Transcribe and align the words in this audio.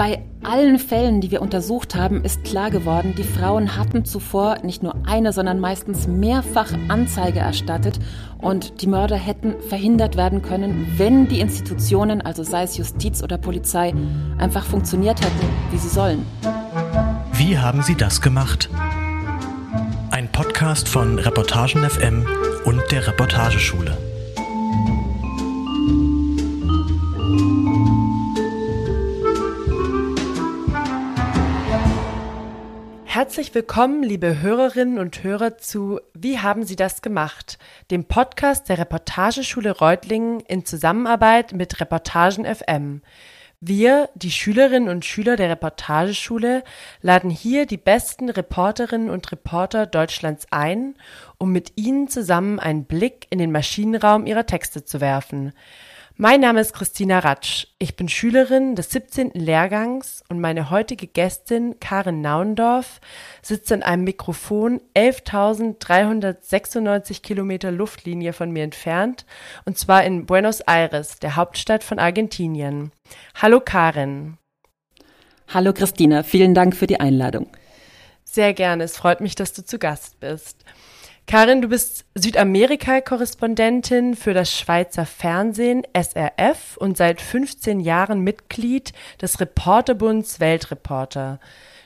bei 0.00 0.22
allen 0.42 0.78
Fällen, 0.78 1.20
die 1.20 1.30
wir 1.30 1.42
untersucht 1.42 1.94
haben, 1.94 2.24
ist 2.24 2.42
klar 2.42 2.70
geworden, 2.70 3.12
die 3.18 3.22
Frauen 3.22 3.76
hatten 3.76 4.06
zuvor 4.06 4.56
nicht 4.62 4.82
nur 4.82 4.94
eine, 5.06 5.34
sondern 5.34 5.60
meistens 5.60 6.08
mehrfach 6.08 6.72
Anzeige 6.88 7.40
erstattet 7.40 7.98
und 8.38 8.80
die 8.80 8.86
Mörder 8.86 9.16
hätten 9.16 9.56
verhindert 9.68 10.16
werden 10.16 10.40
können, 10.40 10.94
wenn 10.96 11.28
die 11.28 11.40
Institutionen, 11.40 12.22
also 12.22 12.42
sei 12.44 12.62
es 12.62 12.78
Justiz 12.78 13.22
oder 13.22 13.36
Polizei, 13.36 13.92
einfach 14.38 14.64
funktioniert 14.64 15.20
hätten, 15.20 15.46
wie 15.70 15.76
sie 15.76 15.90
sollen. 15.90 16.24
Wie 17.34 17.58
haben 17.58 17.82
sie 17.82 17.94
das 17.94 18.22
gemacht? 18.22 18.70
Ein 20.10 20.32
Podcast 20.32 20.88
von 20.88 21.18
Reportagen 21.18 21.84
FM 21.84 22.26
und 22.64 22.80
der 22.90 23.06
Reportageschule. 23.06 24.09
Herzlich 33.12 33.52
willkommen, 33.56 34.04
liebe 34.04 34.40
Hörerinnen 34.40 35.00
und 35.00 35.24
Hörer 35.24 35.58
zu 35.58 35.98
Wie 36.14 36.38
haben 36.38 36.62
Sie 36.62 36.76
das 36.76 37.02
gemacht? 37.02 37.58
dem 37.90 38.04
Podcast 38.04 38.68
der 38.68 38.78
Reportageschule 38.78 39.72
Reutlingen 39.72 40.38
in 40.38 40.64
Zusammenarbeit 40.64 41.52
mit 41.52 41.80
Reportagen 41.80 42.44
FM. 42.44 43.02
Wir, 43.58 44.10
die 44.14 44.30
Schülerinnen 44.30 44.88
und 44.88 45.04
Schüler 45.04 45.34
der 45.34 45.50
Reportageschule, 45.50 46.62
laden 47.02 47.30
hier 47.30 47.66
die 47.66 47.78
besten 47.78 48.30
Reporterinnen 48.30 49.10
und 49.10 49.32
Reporter 49.32 49.86
Deutschlands 49.86 50.46
ein, 50.52 50.94
um 51.36 51.50
mit 51.50 51.72
ihnen 51.74 52.06
zusammen 52.06 52.60
einen 52.60 52.84
Blick 52.84 53.26
in 53.30 53.40
den 53.40 53.50
Maschinenraum 53.50 54.24
ihrer 54.24 54.46
Texte 54.46 54.84
zu 54.84 55.00
werfen. 55.00 55.52
Mein 56.22 56.42
Name 56.42 56.60
ist 56.60 56.74
Christina 56.74 57.20
Ratsch. 57.20 57.68
Ich 57.78 57.96
bin 57.96 58.06
Schülerin 58.06 58.74
des 58.74 58.90
17. 58.90 59.30
Lehrgangs 59.32 60.22
und 60.28 60.38
meine 60.38 60.68
heutige 60.68 61.06
Gästin 61.06 61.80
Karin 61.80 62.20
Naundorf 62.20 63.00
sitzt 63.40 63.72
an 63.72 63.82
einem 63.82 64.04
Mikrofon 64.04 64.82
11.396 64.94 67.22
Kilometer 67.22 67.72
Luftlinie 67.72 68.34
von 68.34 68.50
mir 68.50 68.64
entfernt 68.64 69.24
und 69.64 69.78
zwar 69.78 70.04
in 70.04 70.26
Buenos 70.26 70.60
Aires, 70.60 71.20
der 71.20 71.36
Hauptstadt 71.36 71.82
von 71.82 71.98
Argentinien. 71.98 72.92
Hallo 73.36 73.58
Karin. 73.58 74.36
Hallo 75.48 75.72
Christina, 75.72 76.22
vielen 76.22 76.52
Dank 76.52 76.76
für 76.76 76.86
die 76.86 77.00
Einladung. 77.00 77.46
Sehr 78.24 78.52
gerne, 78.52 78.84
es 78.84 78.98
freut 78.98 79.22
mich, 79.22 79.36
dass 79.36 79.54
du 79.54 79.64
zu 79.64 79.78
Gast 79.78 80.20
bist. 80.20 80.66
Karin, 81.26 81.62
du 81.62 81.68
bist 81.68 82.06
Südamerika-Korrespondentin 82.16 84.16
für 84.16 84.34
das 84.34 84.52
Schweizer 84.52 85.06
Fernsehen 85.06 85.84
SRF 85.94 86.76
und 86.76 86.96
seit 86.96 87.20
15 87.20 87.78
Jahren 87.78 88.20
Mitglied 88.20 88.92
des 89.22 89.40
Reporterbunds 89.40 90.40
Weltreporter. 90.40 91.38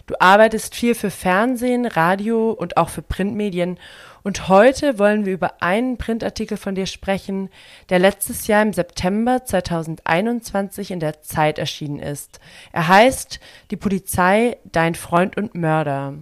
Du 0.07 0.15
arbeitest 0.19 0.75
viel 0.75 0.95
für 0.95 1.11
Fernsehen, 1.11 1.87
Radio 1.87 2.51
und 2.51 2.77
auch 2.77 2.91
für 2.91 3.01
Printmedien. 3.01 3.79
Und 4.23 4.49
heute 4.49 4.99
wollen 4.99 5.25
wir 5.25 5.33
über 5.33 5.63
einen 5.63 5.97
Printartikel 5.97 6.59
von 6.59 6.75
dir 6.75 6.87
sprechen, 6.87 7.49
der 7.89 7.99
letztes 7.99 8.47
Jahr 8.47 8.63
im 8.63 8.75
September 8.75 9.45
2021 9.45 10.91
in 10.91 11.01
der 11.01 11.23
Zeit 11.23 11.59
erschienen 11.59 12.01
ist. 12.01 12.39
Er 12.73 12.89
heißt 12.89 13.41
Die 13.71 13.77
Polizei, 13.77 14.59
dein 14.65 14.95
Freund 14.95 15.39
und 15.39 15.55
Mörder. 15.55 16.15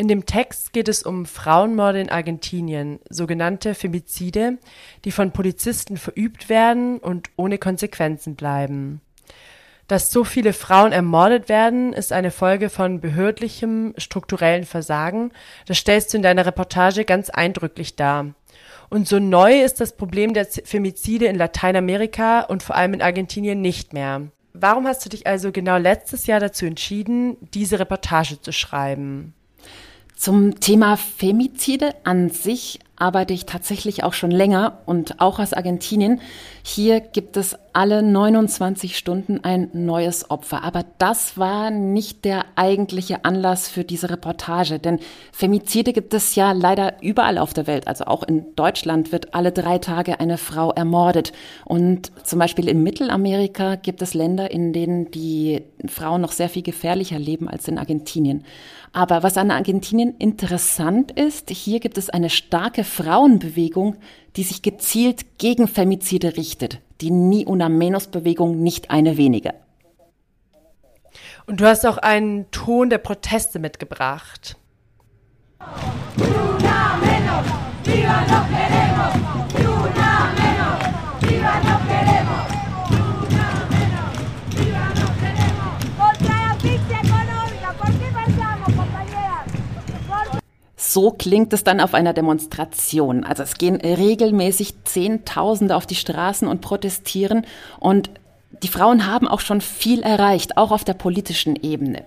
In 0.00 0.06
dem 0.06 0.26
Text 0.26 0.72
geht 0.72 0.88
es 0.88 1.02
um 1.02 1.26
Frauenmorde 1.26 2.00
in 2.00 2.08
Argentinien, 2.08 3.00
sogenannte 3.10 3.74
Femizide, 3.74 4.58
die 5.04 5.10
von 5.10 5.32
Polizisten 5.32 5.96
verübt 5.96 6.48
werden 6.48 6.98
und 6.98 7.30
ohne 7.34 7.58
Konsequenzen 7.58 8.36
bleiben. 8.36 9.00
Dass 9.88 10.12
so 10.12 10.22
viele 10.22 10.52
Frauen 10.52 10.92
ermordet 10.92 11.48
werden, 11.48 11.92
ist 11.92 12.12
eine 12.12 12.30
Folge 12.30 12.70
von 12.70 13.00
behördlichem 13.00 13.92
strukturellen 13.98 14.66
Versagen. 14.66 15.32
Das 15.66 15.78
stellst 15.78 16.12
du 16.12 16.18
in 16.18 16.22
deiner 16.22 16.46
Reportage 16.46 17.04
ganz 17.04 17.28
eindrücklich 17.28 17.96
dar. 17.96 18.34
Und 18.90 19.08
so 19.08 19.18
neu 19.18 19.62
ist 19.62 19.80
das 19.80 19.96
Problem 19.96 20.32
der 20.32 20.46
Femizide 20.46 21.26
in 21.26 21.34
Lateinamerika 21.34 22.42
und 22.42 22.62
vor 22.62 22.76
allem 22.76 22.94
in 22.94 23.02
Argentinien 23.02 23.60
nicht 23.60 23.92
mehr. 23.92 24.28
Warum 24.52 24.86
hast 24.86 25.04
du 25.04 25.08
dich 25.08 25.26
also 25.26 25.50
genau 25.50 25.76
letztes 25.76 26.26
Jahr 26.26 26.38
dazu 26.38 26.66
entschieden, 26.66 27.36
diese 27.52 27.80
Reportage 27.80 28.40
zu 28.40 28.52
schreiben? 28.52 29.34
Zum 30.18 30.58
Thema 30.58 30.96
Femizide 30.96 31.94
an 32.02 32.28
sich 32.28 32.80
arbeite 32.98 33.32
ich 33.32 33.46
tatsächlich 33.46 34.04
auch 34.04 34.12
schon 34.12 34.30
länger 34.30 34.78
und 34.86 35.20
auch 35.20 35.38
aus 35.38 35.52
Argentinien. 35.52 36.20
Hier 36.62 37.00
gibt 37.00 37.36
es 37.36 37.56
alle 37.72 38.02
29 38.02 38.98
Stunden 38.98 39.44
ein 39.44 39.70
neues 39.72 40.30
Opfer. 40.30 40.64
Aber 40.64 40.84
das 40.98 41.38
war 41.38 41.70
nicht 41.70 42.24
der 42.24 42.44
eigentliche 42.56 43.24
Anlass 43.24 43.68
für 43.68 43.84
diese 43.84 44.10
Reportage, 44.10 44.78
denn 44.78 44.98
Femizide 45.32 45.92
gibt 45.92 46.12
es 46.12 46.34
ja 46.34 46.52
leider 46.52 47.00
überall 47.02 47.38
auf 47.38 47.54
der 47.54 47.66
Welt. 47.66 47.86
Also 47.86 48.04
auch 48.04 48.22
in 48.22 48.54
Deutschland 48.56 49.12
wird 49.12 49.34
alle 49.34 49.52
drei 49.52 49.78
Tage 49.78 50.20
eine 50.20 50.38
Frau 50.38 50.72
ermordet. 50.72 51.32
Und 51.64 52.10
zum 52.26 52.38
Beispiel 52.38 52.68
in 52.68 52.82
Mittelamerika 52.82 53.76
gibt 53.76 54.02
es 54.02 54.14
Länder, 54.14 54.50
in 54.50 54.72
denen 54.72 55.10
die 55.10 55.62
Frauen 55.86 56.20
noch 56.20 56.32
sehr 56.32 56.48
viel 56.48 56.62
gefährlicher 56.62 57.18
leben 57.18 57.48
als 57.48 57.68
in 57.68 57.78
Argentinien. 57.78 58.44
Aber 58.92 59.22
was 59.22 59.36
an 59.36 59.50
Argentinien 59.50 60.14
interessant 60.18 61.12
ist, 61.12 61.50
hier 61.50 61.78
gibt 61.78 61.98
es 61.98 62.10
eine 62.10 62.30
starke 62.30 62.84
Frauenbewegung, 62.88 63.96
die 64.36 64.42
sich 64.42 64.62
gezielt 64.62 65.38
gegen 65.38 65.68
Femizide 65.68 66.36
richtet. 66.36 66.80
Die 67.00 67.10
Ni 67.10 67.46
Una 67.46 67.68
Menos 67.68 68.08
Bewegung, 68.08 68.60
nicht 68.60 68.90
eine 68.90 69.16
wenige. 69.16 69.54
Und 71.46 71.60
du 71.60 71.66
hast 71.66 71.86
auch 71.86 71.98
einen 71.98 72.50
Ton 72.50 72.90
der 72.90 72.98
Proteste 72.98 73.58
mitgebracht. 73.58 74.56
Una 75.60 76.96
menos, 77.00 77.46
viva 77.84 78.20
no 78.22 78.44
queremos, 78.50 79.27
So 90.90 91.10
klingt 91.10 91.52
es 91.52 91.64
dann 91.64 91.80
auf 91.80 91.92
einer 91.92 92.14
Demonstration. 92.14 93.22
Also 93.22 93.42
es 93.42 93.58
gehen 93.58 93.76
regelmäßig 93.76 94.84
Zehntausende 94.84 95.76
auf 95.76 95.84
die 95.84 95.94
Straßen 95.94 96.48
und 96.48 96.62
protestieren 96.62 97.44
und 97.78 98.08
die 98.62 98.68
Frauen 98.68 99.06
haben 99.06 99.28
auch 99.28 99.40
schon 99.40 99.60
viel 99.60 100.00
erreicht, 100.00 100.56
auch 100.56 100.70
auf 100.70 100.84
der 100.84 100.94
politischen 100.94 101.56
Ebene. 101.56 102.04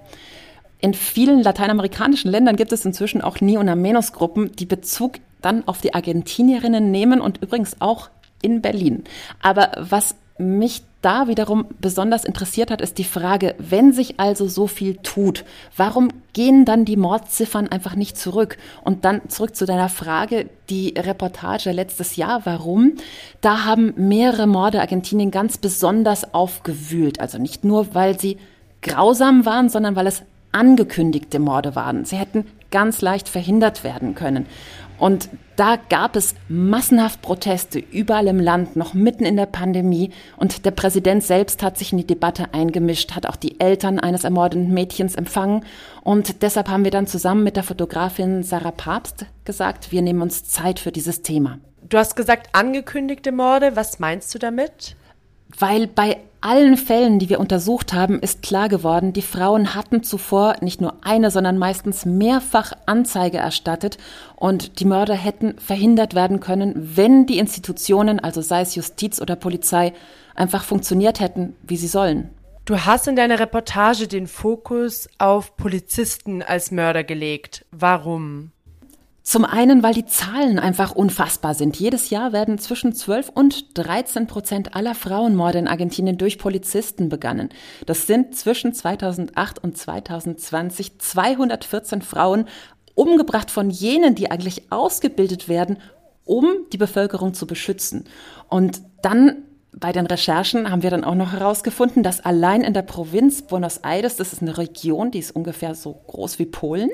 In 0.79 0.95
vielen 0.95 1.43
lateinamerikanischen 1.43 2.31
Ländern 2.31 2.55
gibt 2.55 2.71
es 2.71 2.83
inzwischen 2.83 3.21
auch 3.21 3.39
Ni- 3.39 3.59
und 3.59 3.67
Menos-Gruppen, 3.67 4.51
die 4.55 4.65
Bezug 4.65 5.19
dann 5.43 5.67
auf 5.67 5.81
die 5.81 5.93
Argentinierinnen 5.93 6.89
nehmen 6.89 7.21
und 7.21 7.37
übrigens 7.37 7.75
auch 7.81 8.09
in 8.41 8.63
Berlin. 8.63 9.03
Aber 9.43 9.73
was 9.77 10.15
mich 10.39 10.81
da 11.01 11.27
wiederum 11.27 11.65
besonders 11.79 12.25
interessiert 12.25 12.69
hat, 12.69 12.81
ist 12.81 12.97
die 12.97 13.03
Frage, 13.03 13.55
wenn 13.57 13.91
sich 13.91 14.19
also 14.19 14.47
so 14.47 14.67
viel 14.67 14.97
tut, 14.97 15.45
warum 15.75 16.09
gehen 16.33 16.63
dann 16.63 16.85
die 16.85 16.97
Mordziffern 16.97 17.67
einfach 17.67 17.95
nicht 17.95 18.17
zurück? 18.17 18.57
Und 18.83 19.03
dann 19.03 19.27
zurück 19.29 19.55
zu 19.55 19.65
deiner 19.65 19.89
Frage, 19.89 20.49
die 20.69 20.93
Reportage 20.95 21.71
letztes 21.71 22.15
Jahr, 22.15 22.45
warum? 22.45 22.93
Da 23.41 23.65
haben 23.65 23.93
mehrere 23.97 24.47
Morde 24.47 24.79
Argentinien 24.79 25.31
ganz 25.31 25.57
besonders 25.57 26.33
aufgewühlt. 26.33 27.19
Also 27.19 27.37
nicht 27.37 27.63
nur, 27.63 27.95
weil 27.95 28.19
sie 28.19 28.37
grausam 28.81 29.45
waren, 29.45 29.69
sondern 29.69 29.95
weil 29.95 30.07
es 30.07 30.23
angekündigte 30.51 31.39
Morde 31.39 31.75
waren. 31.75 32.05
Sie 32.05 32.17
hätten 32.17 32.45
ganz 32.71 33.01
leicht 33.01 33.29
verhindert 33.29 33.83
werden 33.83 34.15
können. 34.15 34.45
Und 35.01 35.29
da 35.55 35.77
gab 35.77 36.15
es 36.15 36.35
massenhaft 36.47 37.23
Proteste 37.23 37.79
überall 37.79 38.27
im 38.27 38.39
Land, 38.39 38.75
noch 38.75 38.93
mitten 38.93 39.25
in 39.25 39.35
der 39.35 39.47
Pandemie. 39.47 40.11
Und 40.37 40.63
der 40.63 40.69
Präsident 40.69 41.23
selbst 41.23 41.63
hat 41.63 41.79
sich 41.79 41.91
in 41.91 41.97
die 41.97 42.05
Debatte 42.05 42.53
eingemischt, 42.53 43.15
hat 43.15 43.25
auch 43.25 43.35
die 43.35 43.59
Eltern 43.59 43.97
eines 43.97 44.25
ermordeten 44.25 44.71
Mädchens 44.71 45.15
empfangen. 45.15 45.65
Und 46.03 46.43
deshalb 46.43 46.69
haben 46.69 46.83
wir 46.83 46.91
dann 46.91 47.07
zusammen 47.07 47.43
mit 47.43 47.55
der 47.55 47.63
Fotografin 47.63 48.43
Sarah 48.43 48.69
Papst 48.69 49.25
gesagt, 49.43 49.91
wir 49.91 50.03
nehmen 50.03 50.21
uns 50.21 50.43
Zeit 50.43 50.79
für 50.79 50.91
dieses 50.91 51.23
Thema. 51.23 51.57
Du 51.81 51.97
hast 51.97 52.15
gesagt, 52.15 52.49
angekündigte 52.53 53.31
Morde. 53.31 53.75
Was 53.75 53.97
meinst 53.97 54.35
du 54.35 54.37
damit? 54.37 54.95
Weil 55.57 55.87
bei 55.87 56.17
allen 56.41 56.75
Fällen, 56.75 57.19
die 57.19 57.29
wir 57.29 57.39
untersucht 57.39 57.93
haben, 57.93 58.19
ist 58.19 58.41
klar 58.41 58.67
geworden, 58.67 59.13
die 59.13 59.21
Frauen 59.21 59.75
hatten 59.75 60.01
zuvor 60.01 60.55
nicht 60.61 60.81
nur 60.81 60.95
eine, 61.01 61.29
sondern 61.29 61.59
meistens 61.59 62.03
mehrfach 62.05 62.73
Anzeige 62.87 63.37
erstattet 63.37 63.99
und 64.35 64.79
die 64.79 64.85
Mörder 64.85 65.13
hätten 65.13 65.59
verhindert 65.59 66.15
werden 66.15 66.39
können, 66.39 66.73
wenn 66.95 67.27
die 67.27 67.37
Institutionen, 67.37 68.19
also 68.19 68.41
sei 68.41 68.61
es 68.61 68.73
Justiz 68.73 69.21
oder 69.21 69.35
Polizei, 69.35 69.93
einfach 70.33 70.63
funktioniert 70.63 71.19
hätten, 71.19 71.55
wie 71.61 71.77
sie 71.77 71.87
sollen. 71.87 72.31
Du 72.65 72.85
hast 72.85 73.07
in 73.07 73.15
deiner 73.15 73.39
Reportage 73.39 74.07
den 74.07 74.27
Fokus 74.27 75.09
auf 75.19 75.57
Polizisten 75.57 76.41
als 76.41 76.71
Mörder 76.71 77.03
gelegt. 77.03 77.65
Warum? 77.71 78.51
Zum 79.23 79.45
einen, 79.45 79.83
weil 79.83 79.93
die 79.93 80.07
Zahlen 80.07 80.57
einfach 80.57 80.93
unfassbar 80.93 81.53
sind. 81.53 81.77
Jedes 81.77 82.09
Jahr 82.09 82.33
werden 82.33 82.57
zwischen 82.57 82.93
12 82.93 83.29
und 83.29 83.77
13 83.77 84.25
Prozent 84.25 84.75
aller 84.75 84.95
Frauenmorde 84.95 85.59
in 85.59 85.67
Argentinien 85.67 86.17
durch 86.17 86.39
Polizisten 86.39 87.07
begangen. 87.07 87.49
Das 87.85 88.07
sind 88.07 88.35
zwischen 88.35 88.73
2008 88.73 89.63
und 89.63 89.77
2020 89.77 90.97
214 90.97 92.01
Frauen 92.01 92.45
umgebracht 92.95 93.51
von 93.51 93.69
jenen, 93.69 94.15
die 94.15 94.31
eigentlich 94.31 94.71
ausgebildet 94.71 95.47
werden, 95.47 95.77
um 96.25 96.47
die 96.73 96.77
Bevölkerung 96.77 97.33
zu 97.35 97.45
beschützen. 97.45 98.05
Und 98.49 98.81
dann 99.03 99.43
bei 99.73 99.93
den 99.93 100.05
Recherchen 100.05 100.69
haben 100.69 100.83
wir 100.83 100.89
dann 100.89 101.05
auch 101.05 101.15
noch 101.15 101.31
herausgefunden, 101.31 102.03
dass 102.03 102.19
allein 102.19 102.61
in 102.61 102.73
der 102.73 102.81
Provinz 102.81 103.43
Buenos 103.43 103.77
Aires, 103.77 104.17
das 104.17 104.33
ist 104.33 104.41
eine 104.41 104.57
Region, 104.57 105.11
die 105.11 105.19
ist 105.19 105.33
ungefähr 105.33 105.75
so 105.75 105.93
groß 106.07 106.39
wie 106.39 106.45
Polen, 106.45 106.89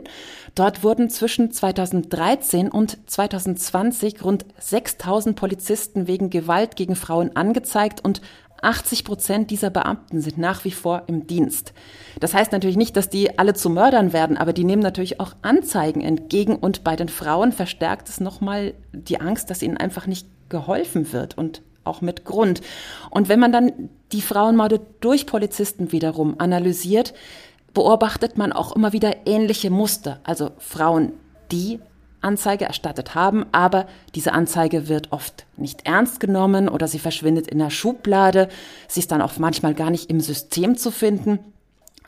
dort 0.53 0.83
wurden 0.83 1.09
zwischen 1.09 1.51
2013 1.51 2.69
und 2.69 2.97
2020 3.09 4.23
rund 4.23 4.45
6000 4.59 5.35
Polizisten 5.35 6.07
wegen 6.07 6.29
Gewalt 6.29 6.75
gegen 6.75 6.95
Frauen 6.95 7.35
angezeigt 7.35 8.05
und 8.05 8.21
80 8.61 9.05
Prozent 9.05 9.51
dieser 9.51 9.69
Beamten 9.69 10.21
sind 10.21 10.37
nach 10.37 10.63
wie 10.63 10.71
vor 10.71 11.03
im 11.07 11.27
Dienst. 11.27 11.73
Das 12.19 12.33
heißt 12.33 12.51
natürlich 12.51 12.77
nicht, 12.77 12.95
dass 12.95 13.09
die 13.09 13.37
alle 13.37 13.53
zu 13.53 13.69
Mördern 13.69 14.13
werden, 14.13 14.37
aber 14.37 14.53
die 14.53 14.63
nehmen 14.63 14.81
natürlich 14.81 15.19
auch 15.19 15.33
Anzeigen 15.41 16.01
entgegen 16.01 16.55
und 16.55 16.83
bei 16.83 16.95
den 16.95 17.09
Frauen 17.09 17.51
verstärkt 17.51 18.09
es 18.09 18.19
nochmal 18.19 18.73
die 18.93 19.19
Angst, 19.19 19.49
dass 19.49 19.61
ihnen 19.61 19.77
einfach 19.77 20.07
nicht 20.07 20.27
geholfen 20.49 21.11
wird 21.11 21.37
und 21.37 21.61
auch 21.87 22.01
mit 22.01 22.25
Grund. 22.25 22.61
Und 23.09 23.29
wenn 23.29 23.39
man 23.39 23.51
dann 23.51 23.89
die 24.11 24.21
Frauenmorde 24.21 24.81
durch 24.99 25.25
Polizisten 25.25 25.91
wiederum 25.91 26.35
analysiert, 26.39 27.13
beobachtet 27.73 28.37
man 28.37 28.53
auch 28.53 28.75
immer 28.75 28.93
wieder 28.93 29.27
ähnliche 29.27 29.69
Muster. 29.69 30.19
Also 30.23 30.51
Frauen, 30.57 31.13
die 31.51 31.79
Anzeige 32.21 32.65
erstattet 32.65 33.15
haben, 33.15 33.45
aber 33.51 33.87
diese 34.15 34.33
Anzeige 34.33 34.87
wird 34.87 35.11
oft 35.11 35.45
nicht 35.55 35.85
ernst 35.85 36.19
genommen 36.19 36.67
oder 36.67 36.87
sie 36.87 36.99
verschwindet 36.99 37.47
in 37.47 37.59
der 37.59 37.69
Schublade. 37.69 38.49
Sie 38.87 38.99
ist 38.99 39.11
dann 39.11 39.21
auch 39.21 39.37
manchmal 39.37 39.75
gar 39.75 39.91
nicht 39.91 40.09
im 40.09 40.19
System 40.19 40.77
zu 40.77 40.91
finden, 40.91 41.39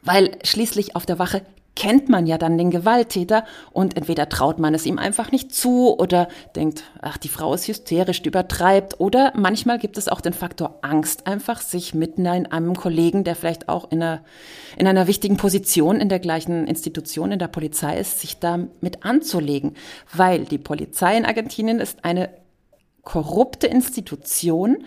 weil 0.01 0.37
schließlich 0.43 0.95
auf 0.95 1.05
der 1.05 1.19
Wache 1.19 1.43
kennt 1.79 2.09
man 2.09 2.27
ja 2.27 2.37
dann 2.37 2.57
den 2.57 2.71
Gewalttäter 2.71 3.45
und 3.71 3.95
entweder 3.95 4.27
traut 4.27 4.59
man 4.59 4.73
es 4.73 4.85
ihm 4.85 4.99
einfach 4.99 5.31
nicht 5.31 5.55
zu 5.55 5.97
oder 5.97 6.27
denkt, 6.53 6.83
ach, 7.01 7.17
die 7.17 7.29
Frau 7.29 7.53
ist 7.53 7.69
hysterisch, 7.69 8.21
die 8.21 8.27
übertreibt 8.27 8.99
oder 8.99 9.31
manchmal 9.33 9.79
gibt 9.79 9.97
es 9.97 10.09
auch 10.09 10.19
den 10.19 10.33
Faktor 10.33 10.79
Angst 10.81 11.25
einfach, 11.25 11.61
sich 11.61 11.93
mitten 11.93 12.25
in 12.25 12.47
einem 12.47 12.75
Kollegen, 12.75 13.23
der 13.23 13.33
vielleicht 13.33 13.69
auch 13.69 13.89
in 13.91 14.03
einer, 14.03 14.21
in 14.77 14.87
einer 14.87 15.07
wichtigen 15.07 15.37
Position 15.37 16.01
in 16.01 16.09
der 16.09 16.19
gleichen 16.19 16.67
Institution 16.67 17.31
in 17.31 17.39
der 17.39 17.47
Polizei 17.47 17.97
ist, 17.97 18.19
sich 18.19 18.39
da 18.39 18.59
mit 18.81 19.05
anzulegen, 19.05 19.75
weil 20.13 20.43
die 20.43 20.57
Polizei 20.57 21.15
in 21.15 21.25
Argentinien 21.25 21.79
ist 21.79 22.03
eine 22.03 22.29
korrupte 23.03 23.67
Institution, 23.67 24.83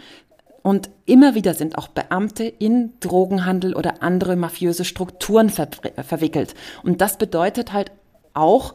und 0.63 0.91
immer 1.07 1.35
wieder 1.35 1.55
sind 1.55 1.77
auch 1.77 1.89
Beamte 1.89 2.45
in 2.45 2.93
Drogenhandel 3.01 3.75
oder 3.75 4.03
andere 4.03 4.37
mafiöse 4.37 4.85
Strukturen 4.85 5.51
ver 5.51 5.69
verwickelt. 6.05 6.55
Und 6.83 7.01
das 7.01 7.19
bedeutet 7.19 7.73
halt 7.73 7.91
auch, 8.35 8.75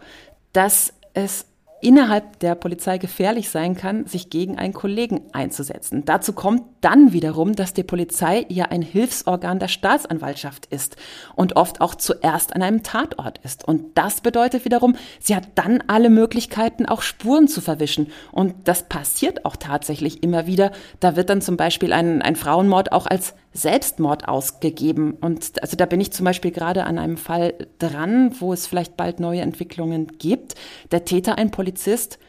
dass 0.54 0.94
es 1.13 1.45
innerhalb 1.82 2.40
der 2.40 2.56
Polizei 2.56 2.98
gefährlich 2.98 3.50
sein 3.50 3.76
kann, 3.76 4.06
sich 4.08 4.30
gegen 4.30 4.58
einen 4.58 4.74
Kollegen 4.74 5.22
einzusetzen. 5.32 6.06
Dazu 6.06 6.34
kommt 6.34 6.64
dann 6.82 7.14
wiederum, 7.14 7.56
dass 7.56 7.74
die 7.74 7.84
Polizei 7.84 8.46
ja 8.50 8.66
ein 8.66 8.82
Hilfsorgan 8.82 9.60
der 9.60 9.68
Staatsanwaltschaft 9.68 10.66
ist 10.68 10.96
und 11.36 11.56
oft 11.56 11.82
auch 11.82 11.96
zuerst 11.96 12.56
an 12.56 12.62
einem 12.62 12.84
Tatort 12.84 13.40
ist. 13.44 13.68
Und 13.68 13.98
das 13.98 14.22
bedeutet 14.22 14.66
wiederum, 14.66 14.96
sie 15.20 15.36
hat 15.36 15.50
dann 15.56 15.84
alle 15.88 16.10
Möglichkeiten, 16.10 16.86
auch 16.86 17.02
Spuren 17.02 17.48
zu 17.48 17.62
verwischen. 17.62 18.08
Und 18.32 18.56
das 18.64 18.84
passiert 18.84 19.46
auch 19.46 19.56
tatsächlich 19.56 20.24
immer 20.24 20.48
wieder. 20.48 20.72
Da 21.00 21.16
wird 21.16 21.30
dann 21.30 21.42
zum 21.42 21.58
Beispiel 21.58 21.94
ein, 21.94 22.22
ein 22.22 22.36
Frauenmord 22.36 22.92
auch 22.92 23.06
als 23.06 23.36
Selbstmord 23.54 24.28
ausgegeben. 24.28 25.14
Und 25.14 25.62
also 25.62 25.76
da 25.76 25.86
bin 25.86 26.02
ich 26.02 26.12
zum 26.12 26.26
Beispiel 26.26 26.52
gerade 26.52 26.84
an 26.86 27.00
einem 27.00 27.18
Fall 27.18 27.54
dran, 27.80 28.36
wo 28.40 28.54
es 28.54 28.68
vielleicht 28.68 28.98
bald 28.98 29.20
neue 29.20 29.42
Entwicklungen 29.42 30.08
gibt. 30.20 30.56
Der 30.92 31.06
Täter, 31.06 31.38
ein 31.38 31.52
Polizist, 31.52 32.20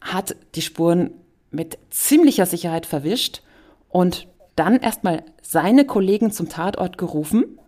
hat 0.00 0.36
die 0.54 0.62
Spuren 0.62 1.10
mit 1.50 1.78
ziemlicher 1.90 2.46
Sicherheit 2.46 2.86
verwischt 2.86 3.42
und 3.88 4.26
dann 4.56 4.78
erstmal 4.78 5.22
seine 5.42 5.84
Kollegen 5.84 6.30
zum 6.30 6.48
Tatort 6.48 6.96
gerufen, 6.96 7.58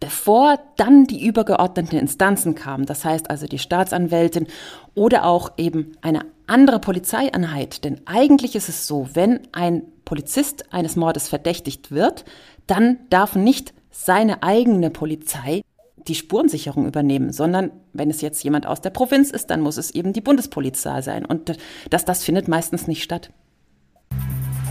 bevor 0.00 0.58
dann 0.76 1.06
die 1.06 1.24
übergeordneten 1.24 1.98
Instanzen 1.98 2.54
kamen, 2.54 2.86
das 2.86 3.04
heißt 3.04 3.30
also 3.30 3.46
die 3.46 3.58
Staatsanwältin 3.58 4.46
oder 4.94 5.24
auch 5.24 5.52
eben 5.56 5.96
eine 6.02 6.24
andere 6.50 6.80
Polizeieinheit. 6.80 7.84
Denn 7.84 8.00
eigentlich 8.06 8.54
ist 8.54 8.68
es 8.68 8.86
so, 8.86 9.08
wenn 9.14 9.40
ein 9.52 9.82
Polizist 10.04 10.72
eines 10.72 10.96
Mordes 10.96 11.28
verdächtigt 11.28 11.90
wird, 11.90 12.24
dann 12.66 12.98
darf 13.08 13.34
nicht 13.34 13.72
seine 13.90 14.42
eigene 14.42 14.90
Polizei 14.90 15.62
die 16.08 16.14
Spurensicherung 16.14 16.86
übernehmen, 16.86 17.32
sondern 17.32 17.70
wenn 17.92 18.10
es 18.10 18.20
jetzt 18.20 18.42
jemand 18.42 18.66
aus 18.66 18.80
der 18.80 18.90
Provinz 18.90 19.30
ist, 19.30 19.50
dann 19.50 19.60
muss 19.60 19.76
es 19.76 19.90
eben 19.90 20.12
die 20.12 20.20
Bundespolizei 20.20 21.02
sein. 21.02 21.24
Und 21.24 21.56
das, 21.90 22.04
das 22.04 22.24
findet 22.24 22.48
meistens 22.48 22.86
nicht 22.86 23.02
statt. 23.02 23.30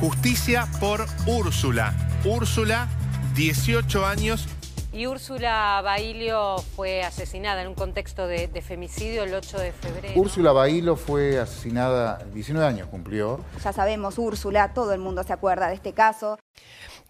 Justicia 0.01 0.67
por 0.79 1.05
Úrsula. 1.27 1.93
Úrsula, 2.25 2.87
18 3.35 4.01
años. 4.01 4.45
Y 4.91 5.05
Úrsula 5.05 5.81
Bailio 5.83 6.57
fue 6.75 7.03
asesinada 7.03 7.61
en 7.61 7.67
un 7.67 7.75
contexto 7.75 8.25
de, 8.25 8.47
de, 8.47 8.61
femicidio 8.61 9.23
el 9.23 9.35
8 9.35 9.59
de 9.59 9.71
febrero. 9.71 10.19
Úrsula 10.19 10.51
Bailio 10.51 10.95
fue 10.95 11.37
asesinada, 11.37 12.25
19 12.33 12.65
años 12.65 12.87
cumplió. 12.87 13.39
Ya 13.63 13.71
sabemos, 13.71 14.17
Úrsula, 14.17 14.73
todo 14.73 14.91
el 14.93 14.99
mundo 14.99 15.23
se 15.23 15.31
acuerda 15.31 15.67
de 15.67 15.75
este 15.75 15.93
caso. 15.93 16.39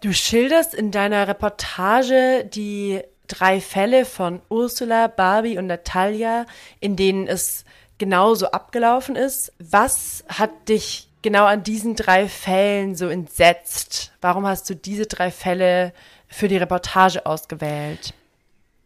Du 0.02 0.12
schilderst 0.12 0.74
in 0.74 0.90
deiner 0.90 1.26
Reportage 1.26 2.44
die 2.44 3.02
drei 3.26 3.62
Fälle 3.62 4.04
von 4.04 4.42
Ursula, 4.50 5.08
Barbie 5.08 5.56
und 5.56 5.66
Natalia, 5.66 6.44
in 6.80 6.96
denen 6.96 7.28
es 7.28 7.64
genauso 7.96 8.50
abgelaufen 8.50 9.16
ist. 9.16 9.52
Was 9.58 10.22
hat 10.28 10.68
dich 10.68 11.08
genau 11.22 11.46
an 11.46 11.62
diesen 11.62 11.96
drei 11.96 12.28
Fällen 12.28 12.94
so 12.94 13.08
entsetzt? 13.08 14.12
Warum 14.20 14.46
hast 14.46 14.68
du 14.68 14.74
diese 14.74 15.06
drei 15.06 15.30
Fälle 15.30 15.94
für 16.30 16.48
die 16.48 16.56
Reportage 16.56 17.26
ausgewählt? 17.26 18.14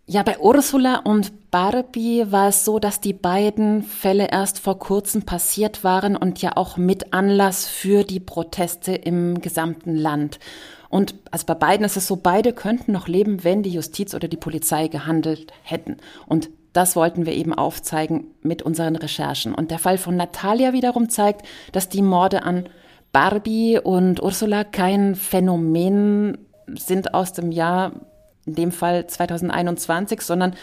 Ja, 0.06 0.22
bei 0.22 0.38
Ursula 0.38 0.96
und 0.96 1.50
Barbie 1.50 2.24
war 2.28 2.48
es 2.48 2.66
so, 2.66 2.78
dass 2.78 3.00
die 3.00 3.14
beiden 3.14 3.82
Fälle 3.82 4.28
erst 4.30 4.58
vor 4.58 4.78
kurzem 4.78 5.22
passiert 5.22 5.82
waren 5.82 6.14
und 6.14 6.42
ja 6.42 6.56
auch 6.56 6.76
mit 6.76 7.14
Anlass 7.14 7.66
für 7.66 8.04
die 8.04 8.20
Proteste 8.20 8.94
im 8.94 9.40
gesamten 9.40 9.94
Land. 9.96 10.40
Und 10.90 11.14
also 11.30 11.46
bei 11.46 11.54
beiden 11.54 11.86
ist 11.86 11.96
es 11.96 12.06
so, 12.06 12.16
beide 12.16 12.52
könnten 12.52 12.92
noch 12.92 13.08
leben, 13.08 13.44
wenn 13.44 13.62
die 13.62 13.70
Justiz 13.72 14.14
oder 14.14 14.28
die 14.28 14.36
Polizei 14.36 14.88
gehandelt 14.88 15.52
hätten. 15.62 15.96
Und 16.26 16.50
das 16.74 16.96
wollten 16.96 17.24
wir 17.24 17.32
eben 17.32 17.54
aufzeigen 17.54 18.26
mit 18.42 18.60
unseren 18.60 18.96
Recherchen. 18.96 19.54
Und 19.54 19.70
der 19.70 19.78
Fall 19.78 19.96
von 19.96 20.16
Natalia 20.16 20.74
wiederum 20.74 21.08
zeigt, 21.08 21.46
dass 21.72 21.88
die 21.88 22.02
Morde 22.02 22.42
an 22.42 22.68
Barbie 23.10 23.78
und 23.82 24.22
Ursula 24.22 24.64
kein 24.64 25.14
Phänomen 25.14 26.36
sind 26.66 27.14
aus 27.14 27.32
dem 27.32 27.52
Jahr 27.52 27.92
in 28.46 28.54
dem 28.54 28.72
Fall 28.72 29.06
2021, 29.06 30.20
sondern 30.20 30.54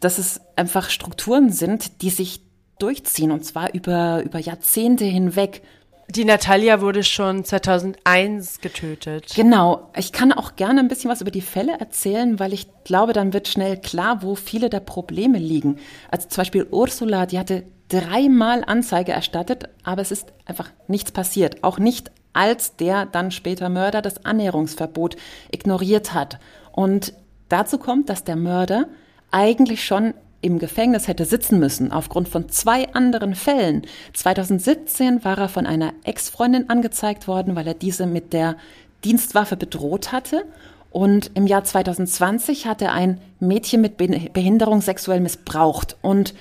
dass 0.00 0.18
es 0.18 0.40
einfach 0.56 0.90
Strukturen 0.90 1.50
sind, 1.50 2.02
die 2.02 2.10
sich 2.10 2.42
durchziehen 2.78 3.30
und 3.30 3.44
zwar 3.44 3.72
über, 3.74 4.22
über 4.24 4.38
Jahrzehnte 4.38 5.04
hinweg. 5.04 5.62
Die 6.10 6.24
Natalia 6.24 6.82
wurde 6.82 7.02
schon 7.02 7.44
2001 7.44 8.60
getötet. 8.60 9.32
Genau. 9.34 9.90
Ich 9.96 10.12
kann 10.12 10.32
auch 10.32 10.54
gerne 10.56 10.80
ein 10.80 10.88
bisschen 10.88 11.10
was 11.10 11.22
über 11.22 11.30
die 11.30 11.40
Fälle 11.40 11.78
erzählen, 11.78 12.38
weil 12.38 12.52
ich 12.52 12.66
glaube, 12.84 13.14
dann 13.14 13.32
wird 13.32 13.48
schnell 13.48 13.78
klar, 13.78 14.22
wo 14.22 14.34
viele 14.34 14.68
der 14.68 14.80
Probleme 14.80 15.38
liegen. 15.38 15.78
Also 16.10 16.28
zum 16.28 16.42
Beispiel 16.42 16.66
Ursula, 16.70 17.24
die 17.24 17.38
hatte 17.38 17.64
dreimal 17.94 18.64
Anzeige 18.64 19.12
erstattet, 19.12 19.68
aber 19.84 20.02
es 20.02 20.10
ist 20.10 20.32
einfach 20.46 20.70
nichts 20.88 21.12
passiert. 21.12 21.62
Auch 21.62 21.78
nicht, 21.78 22.10
als 22.32 22.76
der 22.76 23.06
dann 23.06 23.30
später 23.30 23.68
Mörder 23.68 24.02
das 24.02 24.24
Annäherungsverbot 24.24 25.16
ignoriert 25.52 26.12
hat. 26.12 26.38
Und 26.72 27.14
dazu 27.48 27.78
kommt, 27.78 28.08
dass 28.08 28.24
der 28.24 28.36
Mörder 28.36 28.86
eigentlich 29.30 29.84
schon 29.84 30.14
im 30.40 30.58
Gefängnis 30.58 31.08
hätte 31.08 31.24
sitzen 31.24 31.58
müssen, 31.58 31.90
aufgrund 31.92 32.28
von 32.28 32.48
zwei 32.50 32.92
anderen 32.92 33.34
Fällen. 33.34 33.82
2017 34.12 35.24
war 35.24 35.38
er 35.38 35.48
von 35.48 35.64
einer 35.64 35.94
Ex-Freundin 36.02 36.68
angezeigt 36.68 37.28
worden, 37.28 37.56
weil 37.56 37.66
er 37.66 37.74
diese 37.74 38.06
mit 38.06 38.32
der 38.32 38.56
Dienstwaffe 39.04 39.56
bedroht 39.56 40.12
hatte. 40.12 40.44
Und 40.90 41.30
im 41.34 41.46
Jahr 41.46 41.64
2020 41.64 42.66
hat 42.66 42.82
er 42.82 42.92
ein 42.92 43.20
Mädchen 43.40 43.80
mit 43.80 43.96
Behinderung 43.96 44.80
sexuell 44.82 45.20
missbraucht. 45.20 45.96
Und 46.02 46.34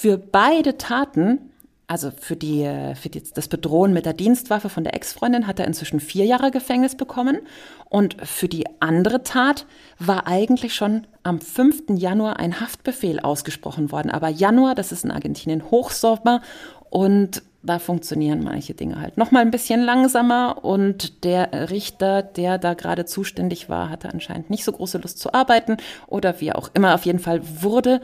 für 0.00 0.16
beide 0.16 0.78
Taten 0.78 1.50
also 1.86 2.12
für, 2.12 2.36
die, 2.36 2.70
für 2.94 3.08
die, 3.08 3.20
das 3.34 3.48
Bedrohen 3.48 3.92
mit 3.92 4.06
der 4.06 4.12
Dienstwaffe 4.12 4.68
von 4.68 4.84
der 4.84 4.94
Ex-Freundin 4.94 5.48
hat 5.48 5.58
er 5.58 5.66
inzwischen 5.66 5.98
vier 5.98 6.24
Jahre 6.24 6.52
Gefängnis 6.52 6.94
bekommen. 6.94 7.40
Und 7.88 8.16
für 8.24 8.46
die 8.46 8.64
andere 8.78 9.24
Tat 9.24 9.66
war 9.98 10.28
eigentlich 10.28 10.72
schon 10.72 11.08
am 11.24 11.40
5. 11.40 11.98
Januar 11.98 12.38
ein 12.38 12.60
Haftbefehl 12.60 13.18
ausgesprochen 13.18 13.90
worden. 13.90 14.12
Aber 14.12 14.28
Januar, 14.28 14.76
das 14.76 14.92
ist 14.92 15.04
in 15.04 15.10
Argentinien 15.10 15.68
Hochsommer 15.72 16.42
und 16.90 17.42
da 17.64 17.80
funktionieren 17.80 18.44
manche 18.44 18.74
Dinge 18.74 19.00
halt 19.00 19.16
noch 19.18 19.32
mal 19.32 19.40
ein 19.40 19.50
bisschen 19.50 19.82
langsamer 19.82 20.64
und 20.64 21.24
der 21.24 21.70
Richter, 21.70 22.22
der 22.22 22.58
da 22.58 22.74
gerade 22.74 23.04
zuständig 23.04 23.68
war, 23.68 23.90
hatte 23.90 24.08
anscheinend 24.10 24.48
nicht 24.48 24.64
so 24.64 24.70
große 24.70 24.98
Lust 24.98 25.18
zu 25.18 25.34
arbeiten 25.34 25.76
oder 26.06 26.40
wie 26.40 26.52
auch 26.52 26.70
immer. 26.72 26.94
Auf 26.94 27.04
jeden 27.04 27.18
Fall 27.18 27.42
wurde 27.62 28.00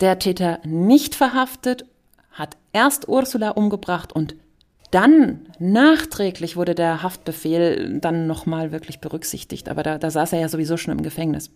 der 0.00 0.18
Täter 0.18 0.60
nicht 0.64 1.14
verhaftet 1.14 1.84
hat 2.32 2.56
erst 2.72 3.08
Ursula 3.08 3.50
umgebracht 3.50 4.12
und 4.12 4.36
dann 4.90 5.46
nachträglich 5.58 6.56
wurde 6.56 6.74
der 6.74 7.02
Haftbefehl 7.02 8.00
dann 8.00 8.26
nochmal 8.26 8.72
wirklich 8.72 9.00
berücksichtigt. 9.00 9.68
Aber 9.68 9.82
da, 9.82 9.98
da 9.98 10.10
saß 10.10 10.32
er 10.32 10.40
ja 10.40 10.48
sowieso 10.48 10.76
schon 10.76 10.96
im 10.98 11.02
Gefängnis. 11.02 11.50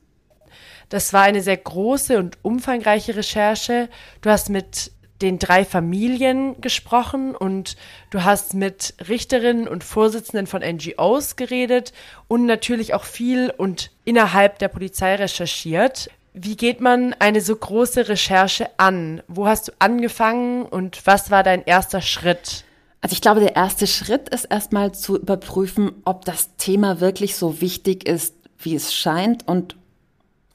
Das 0.89 1.13
war 1.13 1.23
eine 1.23 1.43
sehr 1.43 1.57
große 1.57 2.19
und 2.19 2.39
umfangreiche 2.43 3.17
Recherche. 3.17 3.89
Du 4.21 4.31
hast 4.31 4.51
mit 4.51 4.93
den 5.23 5.39
drei 5.39 5.65
Familien 5.65 6.61
gesprochen 6.61 7.35
und 7.35 7.77
du 8.11 8.25
hast 8.25 8.55
mit 8.55 8.95
Richterinnen 9.09 9.67
und 9.67 9.83
Vorsitzenden 9.83 10.47
von 10.47 10.63
NGOs 10.63 11.37
geredet 11.37 11.93
und 12.29 12.47
natürlich 12.47 12.95
auch 12.95 13.05
viel 13.05 13.53
und 13.57 13.91
innerhalb 14.05 14.59
der 14.59 14.69
Polizei 14.69 15.15
recherchiert. 15.15 16.11
Wie 16.37 16.57
geht 16.57 16.81
man 16.81 17.15
eine 17.21 17.41
so 17.41 17.55
große 17.55 18.09
Recherche 18.09 18.69
an? 18.77 19.23
Wo 19.29 19.47
hast 19.47 19.69
du 19.69 19.73
angefangen 19.79 20.67
und 20.67 21.07
was 21.07 21.31
war 21.31 21.45
dein 21.45 21.65
erster 21.65 22.01
Schritt? 22.01 22.65
Also 23.01 23.15
ich 23.15 23.21
glaube, 23.21 23.39
der 23.39 23.55
erste 23.55 23.87
Schritt 23.87 24.31
ist 24.31 24.47
erstmal 24.47 24.93
zu 24.93 25.17
überprüfen, 25.17 25.93
ob 26.05 26.25
das 26.25 26.57
Thema 26.57 27.01
wirklich 27.01 27.37
so 27.37 27.61
wichtig 27.61 28.09
ist, 28.09 28.35
wie 28.59 28.75
es 28.75 28.93
scheint 28.93 29.47
und 29.47 29.77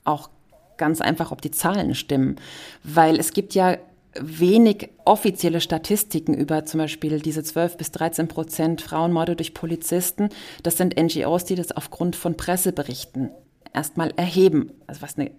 auch 0.04 0.30
ganz 0.76 1.00
einfach, 1.00 1.32
ob 1.32 1.42
die 1.42 1.52
Zahlen 1.52 1.96
stimmen. 1.96 2.36
Weil 2.84 3.18
es 3.18 3.32
gibt 3.32 3.56
ja 3.56 3.78
wenig 4.20 4.90
offizielle 5.06 5.62
Statistiken 5.62 6.34
über 6.34 6.66
zum 6.66 6.80
Beispiel 6.80 7.22
diese 7.22 7.42
12 7.42 7.78
bis 7.78 7.92
13 7.92 8.28
Prozent 8.28 8.82
Frauenmorde 8.82 9.38
durch 9.38 9.54
Polizisten. 9.54 10.28
Das 10.62 10.76
sind 10.76 11.00
NGOs, 11.00 11.46
die 11.46 11.56
das 11.56 11.72
aufgrund 11.72 12.18
von 12.18 12.36
Presseberichten 12.36 13.30
erstmal 13.74 14.12
erheben. 14.18 14.72
Also 14.88 15.04
was 15.04 15.18
eine 15.18 15.32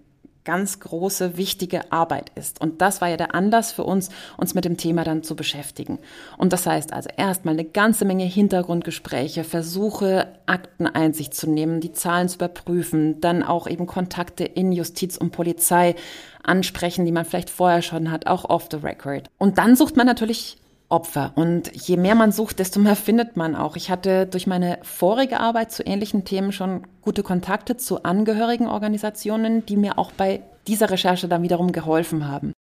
ganz 0.43 0.79
große, 0.79 1.37
wichtige 1.37 1.91
Arbeit 1.91 2.31
ist. 2.35 2.61
Und 2.61 2.81
das 2.81 3.01
war 3.01 3.09
ja 3.09 3.17
der 3.17 3.35
Anlass 3.35 3.71
für 3.71 3.83
uns, 3.83 4.09
uns 4.37 4.53
mit 4.53 4.65
dem 4.65 4.77
Thema 4.77 5.03
dann 5.03 5.23
zu 5.23 5.35
beschäftigen. 5.35 5.99
Und 6.37 6.53
das 6.53 6.65
heißt 6.65 6.93
also 6.93 7.09
erstmal 7.15 7.53
eine 7.53 7.65
ganze 7.65 8.05
Menge 8.05 8.25
Hintergrundgespräche, 8.25 9.43
Versuche, 9.43 10.27
Akteneinsicht 10.45 11.33
zu 11.33 11.49
nehmen, 11.49 11.81
die 11.81 11.91
Zahlen 11.91 12.29
zu 12.29 12.35
überprüfen, 12.35 13.21
dann 13.21 13.43
auch 13.43 13.67
eben 13.67 13.85
Kontakte 13.85 14.43
in 14.43 14.71
Justiz 14.71 15.17
und 15.17 15.31
Polizei 15.31 15.95
ansprechen, 16.43 17.05
die 17.05 17.11
man 17.11 17.25
vielleicht 17.25 17.49
vorher 17.49 17.81
schon 17.81 18.11
hat, 18.11 18.27
auch 18.27 18.45
off 18.45 18.67
the 18.71 18.77
record. 18.77 19.29
Und 19.37 19.57
dann 19.57 19.75
sucht 19.75 19.95
man 19.95 20.07
natürlich 20.07 20.57
Opfer. 20.91 21.31
Und 21.35 21.71
je 21.87 21.97
mehr 21.97 22.15
man 22.15 22.31
sucht, 22.31 22.59
desto 22.59 22.79
mehr 22.79 22.95
findet 22.95 23.37
man 23.37 23.55
auch. 23.55 23.75
Ich 23.75 23.89
hatte 23.89 24.27
durch 24.27 24.47
meine 24.47 24.79
vorige 24.83 25.39
Arbeit 25.39 25.71
zu 25.71 25.83
ähnlichen 25.83 26.25
Themen 26.25 26.51
schon 26.51 26.85
gute 27.01 27.23
Kontakte 27.23 27.77
zu 27.77 28.03
Angehörigenorganisationen, 28.03 29.65
die 29.65 29.77
mir 29.77 29.97
auch 29.97 30.11
bei 30.11 30.41
dieser 30.67 30.89
Recherche 30.89 31.27
dann 31.27 31.43
wiederum 31.43 31.71
geholfen 31.71 32.27
haben. 32.27 32.53